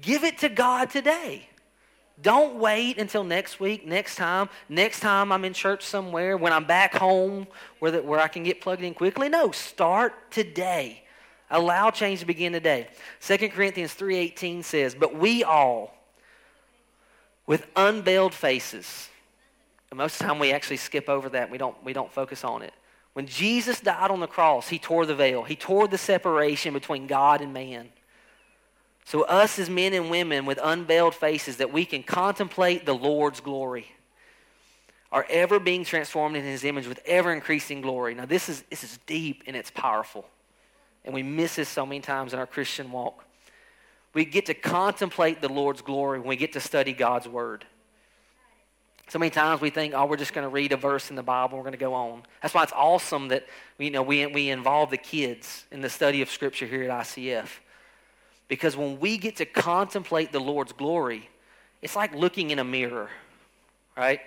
Give 0.00 0.24
it 0.24 0.38
to 0.38 0.48
God 0.48 0.90
today. 0.90 1.48
Don't 2.20 2.56
wait 2.56 2.98
until 2.98 3.24
next 3.24 3.58
week, 3.58 3.86
next 3.86 4.16
time, 4.16 4.48
next 4.68 5.00
time 5.00 5.32
I'm 5.32 5.44
in 5.44 5.52
church 5.52 5.82
somewhere, 5.82 6.36
when 6.36 6.52
I'm 6.52 6.64
back 6.64 6.94
home 6.94 7.46
where, 7.78 7.90
the, 7.90 8.02
where 8.02 8.20
I 8.20 8.28
can 8.28 8.42
get 8.42 8.60
plugged 8.60 8.82
in 8.82 8.94
quickly. 8.94 9.28
No, 9.28 9.50
start 9.50 10.30
today. 10.30 11.02
Allow 11.52 11.90
change 11.90 12.20
to 12.20 12.26
begin 12.26 12.52
today. 12.52 12.88
2 13.20 13.50
Corinthians 13.50 13.94
3.18 13.94 14.64
says, 14.64 14.94
But 14.94 15.14
we 15.14 15.44
all, 15.44 15.94
with 17.46 17.66
unveiled 17.76 18.32
faces, 18.32 19.10
and 19.90 19.98
most 19.98 20.14
of 20.14 20.18
the 20.20 20.24
time 20.24 20.38
we 20.38 20.52
actually 20.52 20.78
skip 20.78 21.10
over 21.10 21.28
that. 21.28 21.50
We 21.50 21.58
don't, 21.58 21.76
we 21.84 21.92
don't 21.92 22.10
focus 22.10 22.44
on 22.44 22.62
it. 22.62 22.72
When 23.12 23.26
Jesus 23.26 23.80
died 23.80 24.10
on 24.10 24.20
the 24.20 24.26
cross, 24.26 24.68
he 24.68 24.78
tore 24.78 25.04
the 25.04 25.14
veil. 25.14 25.42
He 25.42 25.54
tore 25.54 25.86
the 25.86 25.98
separation 25.98 26.72
between 26.72 27.06
God 27.06 27.42
and 27.42 27.52
man. 27.52 27.90
So 29.04 29.24
us 29.24 29.58
as 29.58 29.68
men 29.68 29.92
and 29.92 30.10
women 30.10 30.46
with 30.46 30.58
unveiled 30.62 31.14
faces 31.14 31.58
that 31.58 31.70
we 31.70 31.84
can 31.84 32.02
contemplate 32.02 32.86
the 32.86 32.94
Lord's 32.94 33.40
glory 33.40 33.92
are 35.10 35.26
ever 35.28 35.58
being 35.58 35.84
transformed 35.84 36.36
in 36.36 36.44
his 36.44 36.64
image 36.64 36.86
with 36.86 37.00
ever 37.04 37.30
increasing 37.30 37.82
glory. 37.82 38.14
Now 38.14 38.24
this 38.24 38.48
is, 38.48 38.62
this 38.70 38.82
is 38.82 38.98
deep 39.04 39.42
and 39.46 39.54
it's 39.54 39.70
powerful. 39.70 40.24
And 41.04 41.14
we 41.14 41.22
miss 41.22 41.56
this 41.56 41.68
so 41.68 41.84
many 41.84 42.00
times 42.00 42.32
in 42.32 42.38
our 42.38 42.46
Christian 42.46 42.92
walk. 42.92 43.24
We 44.14 44.24
get 44.24 44.46
to 44.46 44.54
contemplate 44.54 45.40
the 45.40 45.48
Lord's 45.48 45.82
glory 45.82 46.18
when 46.18 46.28
we 46.28 46.36
get 46.36 46.52
to 46.52 46.60
study 46.60 46.92
God's 46.92 47.26
Word. 47.26 47.64
So 49.08 49.18
many 49.18 49.30
times 49.30 49.60
we 49.60 49.70
think, 49.70 49.94
oh, 49.94 50.06
we're 50.06 50.16
just 50.16 50.32
going 50.32 50.46
to 50.46 50.48
read 50.48 50.72
a 50.72 50.76
verse 50.76 51.10
in 51.10 51.16
the 51.16 51.22
Bible, 51.22 51.58
we're 51.58 51.64
going 51.64 51.72
to 51.72 51.78
go 51.78 51.94
on. 51.94 52.22
That's 52.40 52.54
why 52.54 52.62
it's 52.62 52.72
awesome 52.72 53.28
that 53.28 53.46
you 53.78 53.90
know, 53.90 54.02
we, 54.02 54.24
we 54.26 54.48
involve 54.48 54.90
the 54.90 54.96
kids 54.96 55.64
in 55.70 55.80
the 55.80 55.90
study 55.90 56.22
of 56.22 56.30
Scripture 56.30 56.66
here 56.66 56.84
at 56.84 56.90
ICF. 56.90 57.48
Because 58.48 58.76
when 58.76 59.00
we 59.00 59.18
get 59.18 59.36
to 59.36 59.46
contemplate 59.46 60.32
the 60.32 60.38
Lord's 60.38 60.72
glory, 60.72 61.28
it's 61.80 61.96
like 61.96 62.14
looking 62.14 62.50
in 62.50 62.58
a 62.58 62.64
mirror, 62.64 63.10
right? 63.96 64.20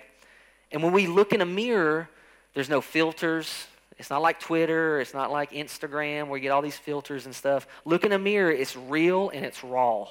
And 0.72 0.82
when 0.82 0.92
we 0.92 1.06
look 1.06 1.32
in 1.32 1.40
a 1.40 1.46
mirror, 1.46 2.08
there's 2.54 2.68
no 2.68 2.80
filters, 2.80 3.66
it's 3.98 4.10
not 4.10 4.20
like 4.20 4.40
Twitter, 4.40 5.00
it's 5.00 5.14
not 5.14 5.30
like 5.30 5.52
Instagram 5.52 6.28
where 6.28 6.36
you 6.36 6.42
get 6.42 6.50
all 6.50 6.62
these 6.62 6.76
filters 6.76 7.24
and 7.24 7.34
stuff. 7.34 7.66
Look 7.84 8.04
in 8.04 8.12
a 8.12 8.18
mirror, 8.18 8.50
it's 8.50 8.76
real 8.76 9.30
and 9.30 9.44
it's 9.44 9.64
raw, 9.64 10.08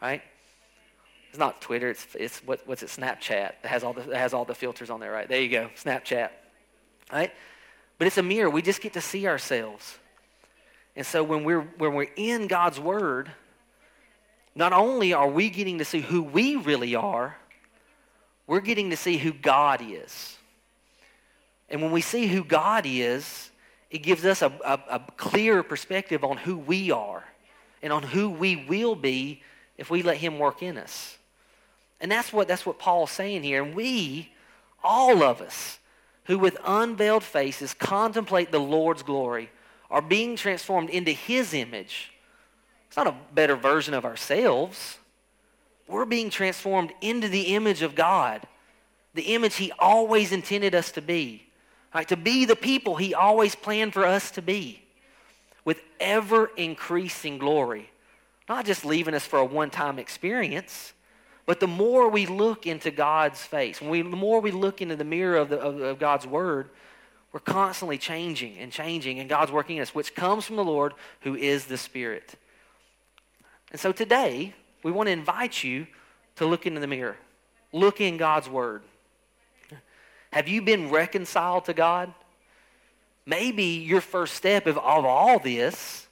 right? 0.00 0.22
It's 1.28 1.38
not 1.38 1.60
Twitter, 1.60 1.90
it's, 1.90 2.06
it's 2.14 2.38
what, 2.40 2.60
what's 2.66 2.82
it, 2.82 2.88
Snapchat. 2.88 3.52
It 3.62 3.66
has, 3.66 3.84
all 3.84 3.92
the, 3.92 4.10
it 4.10 4.16
has 4.16 4.32
all 4.32 4.44
the 4.44 4.54
filters 4.54 4.88
on 4.88 5.00
there, 5.00 5.12
right? 5.12 5.28
There 5.28 5.40
you 5.40 5.48
go, 5.50 5.68
Snapchat, 5.76 6.30
right? 7.12 7.30
But 7.98 8.06
it's 8.06 8.18
a 8.18 8.22
mirror. 8.22 8.48
We 8.48 8.62
just 8.62 8.80
get 8.80 8.94
to 8.94 9.00
see 9.00 9.26
ourselves. 9.26 9.98
And 10.96 11.04
so 11.04 11.22
when 11.22 11.44
we're, 11.44 11.62
when 11.78 11.94
we're 11.94 12.10
in 12.16 12.46
God's 12.46 12.80
Word, 12.80 13.30
not 14.54 14.72
only 14.72 15.12
are 15.12 15.28
we 15.28 15.50
getting 15.50 15.78
to 15.78 15.84
see 15.84 16.00
who 16.00 16.22
we 16.22 16.56
really 16.56 16.94
are, 16.94 17.36
we're 18.46 18.60
getting 18.60 18.90
to 18.90 18.96
see 18.96 19.16
who 19.16 19.32
God 19.32 19.82
is. 19.82 20.36
And 21.68 21.82
when 21.82 21.92
we 21.92 22.00
see 22.00 22.26
who 22.26 22.44
God 22.44 22.84
is, 22.86 23.50
it 23.90 23.98
gives 23.98 24.24
us 24.24 24.42
a, 24.42 24.52
a, 24.64 24.80
a 24.90 25.00
clear 25.16 25.62
perspective 25.62 26.24
on 26.24 26.36
who 26.36 26.58
we 26.58 26.90
are 26.90 27.24
and 27.82 27.92
on 27.92 28.02
who 28.02 28.30
we 28.30 28.56
will 28.56 28.96
be 28.96 29.42
if 29.76 29.90
we 29.90 30.02
let 30.02 30.16
Him 30.16 30.38
work 30.38 30.62
in 30.62 30.76
us. 30.76 31.18
And 32.00 32.10
that's 32.10 32.32
what, 32.32 32.48
that's 32.48 32.66
what 32.66 32.78
Paul's 32.78 33.10
saying 33.10 33.42
here. 33.42 33.62
And 33.62 33.74
we, 33.74 34.32
all 34.82 35.22
of 35.22 35.40
us, 35.40 35.78
who 36.24 36.38
with 36.38 36.56
unveiled 36.64 37.22
faces 37.22 37.74
contemplate 37.74 38.50
the 38.50 38.58
Lord's 38.58 39.02
glory, 39.02 39.50
are 39.90 40.02
being 40.02 40.36
transformed 40.36 40.90
into 40.90 41.12
His 41.12 41.54
image. 41.54 42.10
It's 42.88 42.96
not 42.96 43.06
a 43.06 43.14
better 43.32 43.56
version 43.56 43.94
of 43.94 44.04
ourselves. 44.04 44.98
We're 45.86 46.04
being 46.04 46.30
transformed 46.30 46.92
into 47.00 47.28
the 47.28 47.54
image 47.54 47.82
of 47.82 47.94
God, 47.94 48.46
the 49.14 49.34
image 49.34 49.56
He 49.56 49.72
always 49.78 50.32
intended 50.32 50.74
us 50.74 50.90
to 50.92 51.02
be. 51.02 51.46
Right, 51.94 52.08
to 52.08 52.16
be 52.16 52.44
the 52.44 52.56
people 52.56 52.96
he 52.96 53.14
always 53.14 53.54
planned 53.54 53.92
for 53.92 54.04
us 54.04 54.32
to 54.32 54.42
be 54.42 54.82
with 55.64 55.80
ever 56.00 56.50
increasing 56.56 57.38
glory. 57.38 57.88
Not 58.48 58.66
just 58.66 58.84
leaving 58.84 59.14
us 59.14 59.24
for 59.24 59.38
a 59.38 59.44
one 59.44 59.70
time 59.70 60.00
experience, 60.00 60.92
but 61.46 61.60
the 61.60 61.68
more 61.68 62.08
we 62.08 62.26
look 62.26 62.66
into 62.66 62.90
God's 62.90 63.40
face, 63.40 63.80
when 63.80 63.90
we, 63.90 64.02
the 64.02 64.16
more 64.16 64.40
we 64.40 64.50
look 64.50 64.82
into 64.82 64.96
the 64.96 65.04
mirror 65.04 65.36
of, 65.36 65.50
the, 65.50 65.60
of, 65.60 65.80
of 65.80 65.98
God's 65.98 66.26
Word, 66.26 66.68
we're 67.32 67.40
constantly 67.40 67.98
changing 67.98 68.58
and 68.58 68.72
changing, 68.72 69.18
and 69.18 69.28
God's 69.28 69.52
working 69.52 69.76
in 69.76 69.82
us, 69.82 69.94
which 69.94 70.14
comes 70.14 70.44
from 70.44 70.56
the 70.56 70.64
Lord 70.64 70.94
who 71.20 71.34
is 71.34 71.66
the 71.66 71.76
Spirit. 71.76 72.34
And 73.72 73.80
so 73.80 73.92
today, 73.92 74.54
we 74.82 74.92
want 74.92 75.08
to 75.08 75.12
invite 75.12 75.62
you 75.62 75.86
to 76.36 76.46
look 76.46 76.66
into 76.66 76.80
the 76.80 76.86
mirror, 76.86 77.16
look 77.72 78.00
in 78.00 78.16
God's 78.16 78.48
Word. 78.48 78.82
Have 80.34 80.48
you 80.48 80.62
been 80.62 80.90
reconciled 80.90 81.66
to 81.66 81.74
God? 81.74 82.12
Maybe 83.24 83.62
your 83.62 84.00
first 84.00 84.34
step 84.34 84.66
of, 84.66 84.76
of 84.78 85.04
all 85.04 85.38
this 85.38 86.08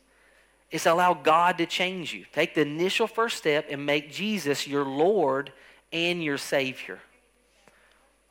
is 0.70 0.86
allow 0.86 1.12
God 1.12 1.58
to 1.58 1.66
change 1.66 2.14
you. 2.14 2.24
Take 2.32 2.54
the 2.54 2.60
initial 2.60 3.08
first 3.08 3.36
step 3.36 3.66
and 3.68 3.84
make 3.84 4.12
Jesus 4.12 4.64
your 4.64 4.84
Lord 4.84 5.52
and 5.92 6.22
your 6.22 6.38
Savior. 6.38 7.00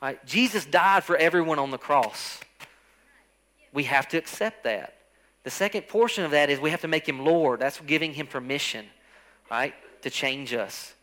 Right? 0.00 0.24
Jesus 0.24 0.64
died 0.64 1.04
for 1.04 1.14
everyone 1.14 1.58
on 1.58 1.70
the 1.70 1.76
cross. 1.76 2.40
We 3.74 3.84
have 3.84 4.08
to 4.08 4.16
accept 4.16 4.64
that. 4.64 4.94
The 5.44 5.50
second 5.50 5.88
portion 5.88 6.24
of 6.24 6.30
that 6.30 6.48
is 6.48 6.58
we 6.58 6.70
have 6.70 6.80
to 6.80 6.88
make 6.88 7.06
him 7.06 7.22
Lord. 7.22 7.60
That's 7.60 7.78
giving 7.82 8.14
him 8.14 8.26
permission, 8.26 8.86
right, 9.50 9.74
to 10.00 10.08
change 10.08 10.54
us. 10.54 10.94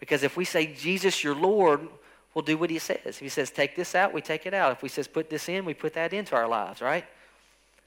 Because 0.00 0.22
if 0.22 0.38
we 0.38 0.46
say, 0.46 0.72
Jesus, 0.72 1.22
your 1.22 1.34
Lord, 1.34 1.86
we'll 2.34 2.44
do 2.44 2.56
what 2.56 2.70
he 2.70 2.78
says. 2.78 2.98
If 3.04 3.18
he 3.18 3.28
says, 3.28 3.50
take 3.50 3.76
this 3.76 3.94
out, 3.94 4.12
we 4.12 4.20
take 4.20 4.46
it 4.46 4.54
out. 4.54 4.72
If 4.72 4.80
he 4.80 4.88
says, 4.88 5.06
put 5.06 5.30
this 5.30 5.48
in, 5.48 5.64
we 5.64 5.74
put 5.74 5.94
that 5.94 6.12
into 6.12 6.34
our 6.34 6.48
lives, 6.48 6.80
right? 6.80 7.04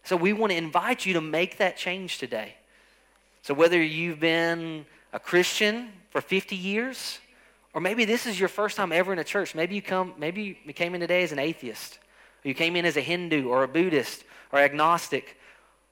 So 0.04 0.16
we 0.16 0.34
want 0.34 0.52
to 0.52 0.58
invite 0.58 1.06
you 1.06 1.14
to 1.14 1.22
make 1.22 1.58
that 1.58 1.78
change 1.78 2.18
today. 2.20 2.56
So 3.42 3.54
whether 3.54 3.82
you've 3.82 4.20
been 4.20 4.86
a 5.14 5.20
Christian 5.20 5.90
for 6.12 6.22
50 6.22 6.56
years 6.56 7.20
Or 7.76 7.82
maybe 7.82 8.06
this 8.06 8.26
is 8.26 8.40
your 8.40 8.48
first 8.48 8.78
time 8.78 8.94
ever 8.94 9.12
in 9.12 9.20
a 9.20 9.24
church. 9.24 9.54
Maybe 9.54 9.76
you 9.76 9.82
come, 9.82 10.14
maybe 10.18 10.58
you 10.66 10.74
came 10.74 10.96
in 10.96 11.02
today 11.02 11.24
as 11.24 11.34
an 11.34 11.40
atheist. 11.40 12.00
Or 12.44 12.48
you 12.48 12.54
came 12.54 12.78
in 12.78 12.86
as 12.86 12.96
a 12.96 13.02
Hindu 13.02 13.50
or 13.50 13.64
a 13.64 13.68
Buddhist 13.68 14.24
or 14.54 14.60
agnostic. 14.60 15.38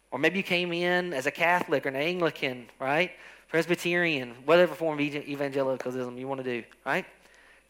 Or 0.10 0.18
maybe 0.18 0.38
you 0.38 0.44
came 0.44 0.72
in 0.72 1.12
as 1.12 1.26
a 1.26 1.32
Catholic 1.32 1.86
or 1.86 1.90
an 1.90 1.98
Anglican, 1.98 2.68
right? 2.80 3.12
Presbyterian, 3.50 4.34
whatever 4.46 4.74
form 4.74 4.98
of 4.98 5.02
evangelicalism 5.02 6.18
you 6.18 6.26
want 6.26 6.42
to 6.42 6.62
do, 6.62 6.66
right? 6.86 7.06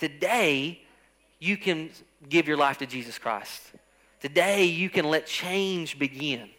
Today, 0.03 0.81
you 1.39 1.55
can 1.55 1.89
give 2.27 2.45
your 2.45 2.57
life 2.57 2.79
to 2.79 2.85
Jesus 2.85 3.17
Christ. 3.17 3.61
Today, 4.19 4.65
you 4.65 4.89
can 4.89 5.05
let 5.05 5.27
change 5.27 5.97
begin. 5.97 6.49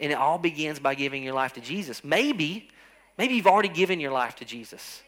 And 0.00 0.10
it 0.10 0.16
all 0.16 0.36
begins 0.36 0.80
by 0.80 0.96
giving 0.96 1.22
your 1.22 1.32
life 1.32 1.52
to 1.52 1.60
Jesus. 1.60 2.02
Maybe, 2.02 2.68
maybe 3.16 3.34
you've 3.34 3.46
already 3.46 3.68
given 3.68 4.00
your 4.00 4.10
life 4.10 4.34
to 4.34 4.44
Jesus. 4.44 5.00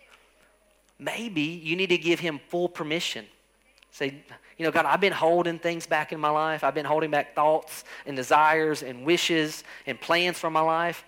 Maybe 1.00 1.40
you 1.40 1.74
need 1.74 1.88
to 1.88 1.98
give 1.98 2.20
him 2.20 2.38
full 2.46 2.68
permission. 2.68 3.26
Say, 3.90 4.22
you 4.56 4.64
know, 4.64 4.70
God, 4.70 4.86
I've 4.86 5.00
been 5.00 5.12
holding 5.12 5.58
things 5.58 5.84
back 5.84 6.12
in 6.12 6.20
my 6.20 6.30
life. 6.30 6.62
I've 6.62 6.74
been 6.74 6.86
holding 6.86 7.10
back 7.10 7.34
thoughts 7.34 7.82
and 8.06 8.14
desires 8.14 8.84
and 8.84 9.04
wishes 9.04 9.64
and 9.84 10.00
plans 10.00 10.38
for 10.38 10.48
my 10.48 10.60
life. 10.60 11.04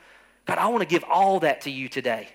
God, 0.46 0.58
I 0.58 0.66
want 0.66 0.80
to 0.80 0.88
give 0.88 1.04
all 1.08 1.38
that 1.40 1.60
to 1.60 1.70
you 1.70 1.88
today. 1.88 2.28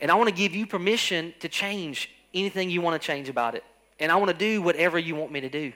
And 0.00 0.10
I 0.10 0.14
want 0.14 0.30
to 0.30 0.34
give 0.34 0.54
you 0.54 0.66
permission 0.66 1.34
to 1.40 1.48
change 1.50 2.08
anything 2.34 2.70
you 2.70 2.80
want 2.80 3.00
to 3.00 3.04
change 3.04 3.28
about 3.28 3.54
it. 3.54 3.64
And 3.98 4.10
I 4.10 4.16
want 4.16 4.30
to 4.30 4.36
do 4.36 4.62
whatever 4.62 4.98
you 4.98 5.14
want 5.14 5.32
me 5.32 5.40
to 5.42 5.48
do. 5.48 5.72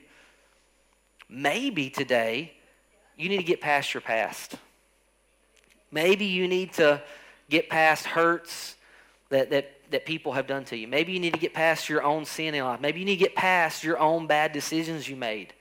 Maybe 1.29 1.91
today 1.91 2.53
you 3.17 3.29
need 3.29 3.39
to 3.39 3.43
get 3.45 3.61
past 3.61 3.95
your 3.95 4.01
past. 4.01 4.57
Maybe 5.91 6.25
you 6.27 6.49
need 6.49 6.73
to 6.75 7.03
get 7.49 7.69
past 7.69 8.07
hurts 8.07 8.77
that, 9.29 9.51
that, 9.51 9.71
that 9.91 10.07
people 10.07 10.33
have 10.33 10.47
done 10.47 10.65
to 10.67 10.77
you. 10.77 10.89
Maybe 10.89 11.13
you 11.13 11.21
need 11.21 11.35
to 11.35 11.39
get 11.39 11.55
past 11.55 11.89
your 11.89 12.03
own 12.03 12.25
sin 12.25 12.55
in 12.55 12.65
life. 12.65 12.81
Maybe 12.81 13.01
you 13.01 13.07
need 13.07 13.17
to 13.17 13.25
get 13.25 13.35
past 13.35 13.85
your 13.85 13.99
own 13.99 14.27
bad 14.27 14.53
decisions 14.53 15.09
you 15.09 15.17
made 15.17 15.53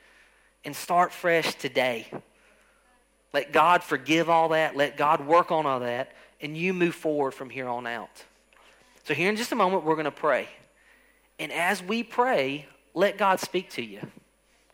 and 0.65 0.75
start 0.75 1.12
fresh 1.12 1.53
today. 1.56 2.08
Let 3.34 3.51
God 3.51 3.84
forgive 3.84 4.29
all 4.29 4.49
that. 4.49 4.75
Let 4.75 4.95
God 4.95 5.25
work 5.25 5.51
on 5.51 5.65
all 5.65 5.82
that. 5.82 6.13
And 6.41 6.58
you 6.58 6.73
move 6.73 6.95
forward 6.95 7.32
from 7.34 7.49
here 7.49 7.67
on 7.67 7.88
out. 7.88 8.23
So, 9.06 9.13
here 9.13 9.29
in 9.29 9.36
just 9.36 9.51
a 9.51 9.56
moment, 9.56 9.84
we're 9.84 9.95
going 9.95 10.06
to 10.06 10.12
pray. 10.12 10.47
And 11.43 11.51
as 11.51 11.84
we 11.84 12.03
pray, 12.03 12.67
let 12.93 13.17
God 13.17 13.41
speak 13.41 13.69
to 13.71 13.84
you. 13.84 13.99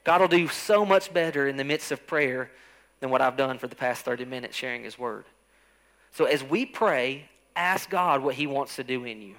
God 0.03 0.21
will 0.21 0.27
do 0.27 0.47
so 0.47 0.85
much 0.85 1.11
better 1.11 1.47
in 1.47 1.57
the 1.57 1.63
midst 1.63 1.91
of 1.91 2.05
prayer 2.05 2.51
than 2.99 3.09
what 3.09 3.23
I've 3.23 3.35
done 3.35 3.57
for 3.57 3.65
the 3.65 3.75
past 3.75 4.05
30 4.05 4.25
minutes 4.25 4.55
sharing 4.55 4.83
His 4.83 4.99
Word. 4.99 5.25
So 6.11 6.25
as 6.25 6.43
we 6.43 6.67
pray, 6.67 7.27
ask 7.55 7.89
God 7.89 8.21
what 8.21 8.35
He 8.35 8.45
wants 8.45 8.75
to 8.75 8.83
do 8.83 9.03
in 9.03 9.19
you. 9.19 9.33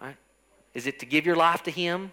Right? 0.00 0.16
Is 0.72 0.86
it 0.86 0.98
to 1.00 1.06
give 1.06 1.26
your 1.26 1.36
life 1.36 1.64
to 1.64 1.70
Him? 1.70 2.10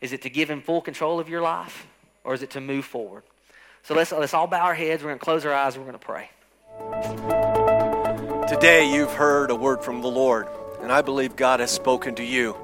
Is 0.00 0.12
it 0.12 0.22
to 0.22 0.28
give 0.28 0.50
Him 0.50 0.60
full 0.60 0.80
control 0.80 1.20
of 1.20 1.28
your 1.28 1.40
life? 1.40 1.86
Or 2.24 2.34
is 2.34 2.42
it 2.42 2.50
to 2.50 2.60
move 2.60 2.84
forward? 2.84 3.22
So 3.84 3.94
let's, 3.94 4.10
let's 4.10 4.34
all 4.34 4.48
bow 4.48 4.64
our 4.64 4.74
heads. 4.74 5.04
We're 5.04 5.10
going 5.10 5.20
to 5.20 5.24
close 5.24 5.46
our 5.46 5.54
eyes. 5.54 5.78
We're 5.78 5.84
going 5.84 5.92
to 5.92 5.98
pray. 6.00 6.30
Today, 8.48 8.92
you've 8.92 9.12
heard 9.12 9.52
a 9.52 9.54
word 9.54 9.84
from 9.84 10.02
the 10.02 10.10
Lord, 10.10 10.48
and 10.80 10.90
I 10.90 11.00
believe 11.00 11.36
God 11.36 11.60
has 11.60 11.70
spoken 11.70 12.16
to 12.16 12.24
you. 12.24 12.56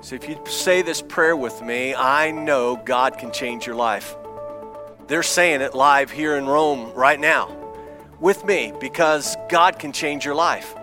So 0.00 0.14
if 0.14 0.28
you 0.28 0.38
say 0.46 0.82
this 0.82 1.02
prayer 1.02 1.36
with 1.36 1.60
me, 1.60 1.94
I 1.94 2.30
know 2.30 2.76
God 2.76 3.18
can 3.18 3.32
change 3.32 3.66
your 3.66 3.74
life. 3.74 4.16
They're 5.08 5.24
saying 5.24 5.60
it 5.60 5.74
live 5.74 6.10
here 6.10 6.36
in 6.36 6.46
Rome 6.46 6.92
right 6.94 7.18
now 7.18 7.54
with 8.20 8.44
me 8.44 8.72
because 8.78 9.36
God 9.48 9.78
can 9.78 9.92
change 9.92 10.24
your 10.24 10.36
life. 10.36 10.74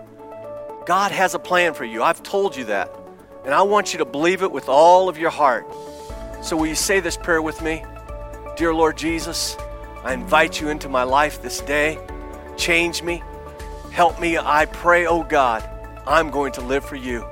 God 0.84 1.12
has 1.12 1.34
a 1.34 1.38
plan 1.38 1.72
for 1.74 1.84
you. 1.84 2.02
I've 2.02 2.22
told 2.22 2.56
you 2.56 2.64
that. 2.66 2.90
And 3.44 3.54
I 3.54 3.62
want 3.62 3.92
you 3.92 3.98
to 3.98 4.04
believe 4.04 4.42
it 4.42 4.52
with 4.52 4.68
all 4.68 5.08
of 5.08 5.16
your 5.16 5.30
heart. 5.30 5.66
So, 6.42 6.56
will 6.56 6.66
you 6.66 6.74
say 6.74 7.00
this 7.00 7.16
prayer 7.16 7.40
with 7.40 7.62
me? 7.62 7.84
Dear 8.56 8.74
Lord 8.74 8.98
Jesus, 8.98 9.56
I 10.04 10.12
invite 10.12 10.60
you 10.60 10.68
into 10.68 10.88
my 10.88 11.04
life 11.04 11.42
this 11.42 11.60
day. 11.60 11.98
Change 12.56 13.02
me. 13.02 13.22
Help 13.92 14.20
me. 14.20 14.36
I 14.36 14.66
pray, 14.66 15.06
oh 15.06 15.22
God, 15.22 15.68
I'm 16.06 16.30
going 16.30 16.52
to 16.52 16.60
live 16.60 16.84
for 16.84 16.96
you. 16.96 17.24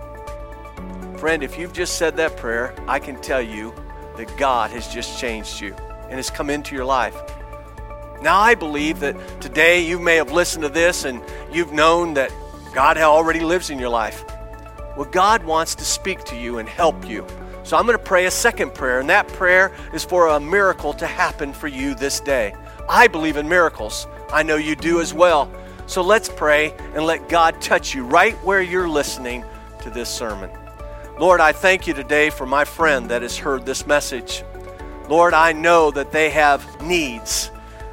Friend, 1.25 1.43
if 1.43 1.59
you've 1.59 1.73
just 1.73 1.97
said 1.97 2.19
that 2.19 2.37
prayer, 2.37 2.75
I 2.87 2.99
can 2.99 3.19
tell 3.19 3.41
you 3.41 3.73
that 4.19 4.37
God 4.37 4.71
has 4.73 4.87
just 4.89 5.19
changed 5.19 5.59
you 5.59 5.75
and 6.03 6.17
has 6.17 6.29
come 6.29 6.51
into 6.51 6.75
your 6.75 6.85
life. 6.85 7.17
Now, 8.21 8.39
I 8.39 8.55
believe 8.55 9.01
that 9.01 9.17
today 9.41 9.87
you 9.87 9.99
may 9.99 10.17
have 10.17 10.33
listened 10.33 10.65
to 10.65 10.69
this 10.69 11.07
and 11.07 11.23
you've 11.51 11.73
known 11.73 12.13
that 12.13 12.31
God 12.75 12.99
already 12.99 13.41
lives 13.41 13.71
in 13.71 13.79
your 13.79 13.89
life. 13.89 14.23
Well, 14.99 15.09
God 15.11 15.43
wants 15.45 15.75
to 15.77 15.85
speak 15.87 16.25
to 16.25 16.37
you 16.37 16.59
and 16.59 16.69
help 16.69 17.09
you. 17.09 17.27
So 17.63 17.79
I'm 17.79 17.87
going 17.87 17.97
to 17.97 18.05
pray 18.05 18.27
a 18.27 18.31
second 18.31 18.75
prayer, 18.75 19.01
and 19.01 19.09
that 19.09 19.27
prayer 19.29 19.73
is 19.95 20.05
for 20.05 20.29
a 20.29 20.39
miracle 20.39 20.93
to 20.93 21.07
happen 21.07 21.55
for 21.55 21.69
you 21.69 21.95
this 21.95 22.21
day. 22.21 22.55
I 22.87 23.09
believe 23.09 23.39
in 23.39 23.49
miracles. 23.49 24.07
I 24.31 24.43
know 24.43 24.57
you 24.57 24.77
do 24.77 25.01
as 25.01 25.15
well. 25.15 25.51
So 25.87 26.03
let's 26.03 26.29
pray 26.29 26.75
and 26.95 27.07
let 27.07 27.31
God 27.31 27.63
touch 27.63 27.95
you 27.95 28.05
right 28.05 28.35
where 28.45 28.61
you're 28.61 28.91
listening 28.91 29.43
to 29.81 29.89
this 29.89 30.11
sermon. 30.11 30.51
Lord, 31.17 31.41
I 31.41 31.53
thank 31.53 31.87
you 31.87 31.95
today 31.95 32.29
for 32.29 32.45
my 32.45 32.65
friend 32.65 33.09
that 33.11 33.23
has 33.23 33.39
heard 33.39 33.65
this 33.65 33.87
message. 33.87 34.43
Lord, 35.09 35.33
I 35.33 35.53
know 35.53 35.93
that 35.93 36.11
they 36.11 36.31
have 36.31 36.83
needs 36.83 37.53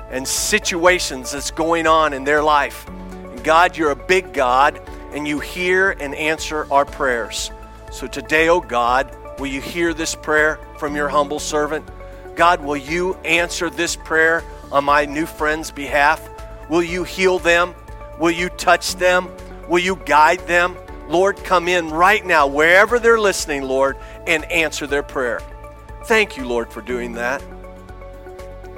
and 0.09 0.27
situations 0.27 1.31
that's 1.31 1.51
going 1.51 1.85
on 1.85 2.13
in 2.13 2.23
their 2.23 2.41
life. 2.41 2.87
And 2.87 3.43
God, 3.43 3.77
you're 3.77 3.91
a 3.91 3.95
big 3.95 4.33
God, 4.33 4.81
and 5.13 5.27
you 5.27 5.39
hear 5.39 5.91
and 5.91 6.15
answer 6.15 6.65
our 6.73 6.83
prayers. 6.83 7.51
So 7.91 8.07
today, 8.07 8.49
oh 8.49 8.59
God, 8.59 9.15
will 9.39 9.47
you 9.47 9.61
hear 9.61 9.93
this 9.93 10.15
prayer 10.15 10.59
from 10.79 10.95
your 10.95 11.07
humble 11.07 11.39
servant? 11.39 11.87
God, 12.35 12.63
will 12.63 12.77
you 12.77 13.13
answer 13.17 13.69
this 13.69 13.95
prayer 13.95 14.43
on 14.71 14.83
my 14.83 15.05
new 15.05 15.27
friend's 15.27 15.69
behalf? 15.69 16.27
Will 16.69 16.81
you 16.81 17.03
heal 17.03 17.37
them? 17.37 17.75
Will 18.19 18.31
you 18.31 18.49
touch 18.49 18.95
them? 18.95 19.29
Will 19.67 19.79
you 19.79 19.97
guide 19.97 20.39
them? 20.47 20.75
Lord, 21.11 21.35
come 21.43 21.67
in 21.67 21.89
right 21.89 22.25
now, 22.25 22.47
wherever 22.47 22.97
they're 22.97 23.19
listening, 23.19 23.63
Lord, 23.63 23.97
and 24.25 24.49
answer 24.49 24.87
their 24.87 25.03
prayer. 25.03 25.41
Thank 26.05 26.37
you, 26.37 26.45
Lord, 26.45 26.71
for 26.71 26.81
doing 26.81 27.13
that. 27.13 27.43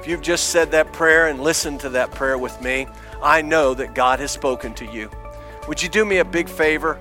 If 0.00 0.08
you've 0.08 0.20
just 0.20 0.50
said 0.50 0.72
that 0.72 0.92
prayer 0.92 1.28
and 1.28 1.40
listened 1.40 1.78
to 1.80 1.90
that 1.90 2.10
prayer 2.10 2.36
with 2.36 2.60
me, 2.60 2.88
I 3.22 3.40
know 3.40 3.72
that 3.74 3.94
God 3.94 4.18
has 4.18 4.32
spoken 4.32 4.74
to 4.74 4.84
you. 4.84 5.10
Would 5.68 5.82
you 5.82 5.88
do 5.88 6.04
me 6.04 6.18
a 6.18 6.24
big 6.24 6.48
favor? 6.48 6.98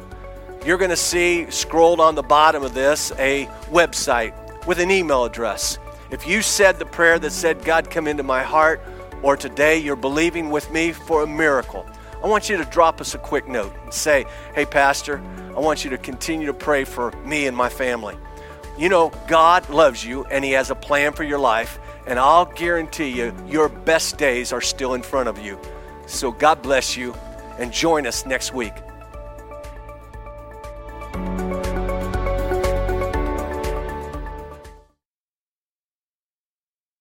You're 0.66 0.78
going 0.78 0.92
to 0.92 0.96
see 0.96 1.50
scrolled 1.50 2.00
on 2.00 2.16
the 2.16 2.24
bottom 2.24 2.64
of 2.64 2.74
this 2.74 3.12
a 3.18 3.48
website 3.72 4.34
with 4.68 4.80
an 4.80 4.92
email 4.92 5.26
address. 5.26 5.80
If 6.12 6.28
you 6.28 6.42
said 6.44 6.78
the 6.78 6.86
prayer 6.86 7.18
that 7.18 7.32
said, 7.32 7.66
God, 7.66 7.90
come 7.90 8.08
into 8.08 8.24
my 8.24 8.44
heart, 8.44 8.82
or 9.24 9.36
today 9.36 9.80
you're 9.80 9.96
believing 9.96 10.52
with 10.52 10.72
me 10.72 10.92
for 10.92 11.24
a 11.24 11.28
miracle, 11.28 11.86
I 12.24 12.28
want 12.28 12.50
you 12.50 12.56
to 12.56 12.64
drop 12.66 13.02
us 13.02 13.16
a 13.16 13.18
quick 13.18 13.50
note 13.50 13.76
and 13.84 13.94
say, 13.94 14.26
Hey, 14.56 14.66
Pastor, 14.66 15.22
I 15.56 15.60
want 15.60 15.84
you 15.84 15.90
to 15.90 15.98
continue 15.98 16.48
to 16.48 16.54
pray 16.54 16.86
for 16.86 17.12
me 17.24 17.48
and 17.48 17.56
my 17.56 17.68
family. 17.68 18.18
You 18.78 18.88
know, 18.88 19.12
God 19.28 19.70
loves 19.70 20.06
you 20.06 20.24
and 20.26 20.44
He 20.44 20.52
has 20.52 20.72
a 20.72 20.76
plan 20.76 21.12
for 21.12 21.24
your 21.24 21.38
life, 21.38 21.80
and 22.08 22.18
I'll 22.18 22.46
guarantee 22.46 23.10
you, 23.10 23.36
your 23.48 23.68
best 23.68 24.18
days 24.18 24.54
are 24.54 24.62
still 24.62 24.94
in 24.94 25.02
front 25.02 25.28
of 25.28 25.38
you. 25.38 25.60
So 26.08 26.32
God 26.32 26.62
bless 26.62 26.96
you 26.96 27.14
and 27.60 27.74
join 27.74 28.08
us 28.08 28.26
next 28.26 28.54
week. 28.54 28.74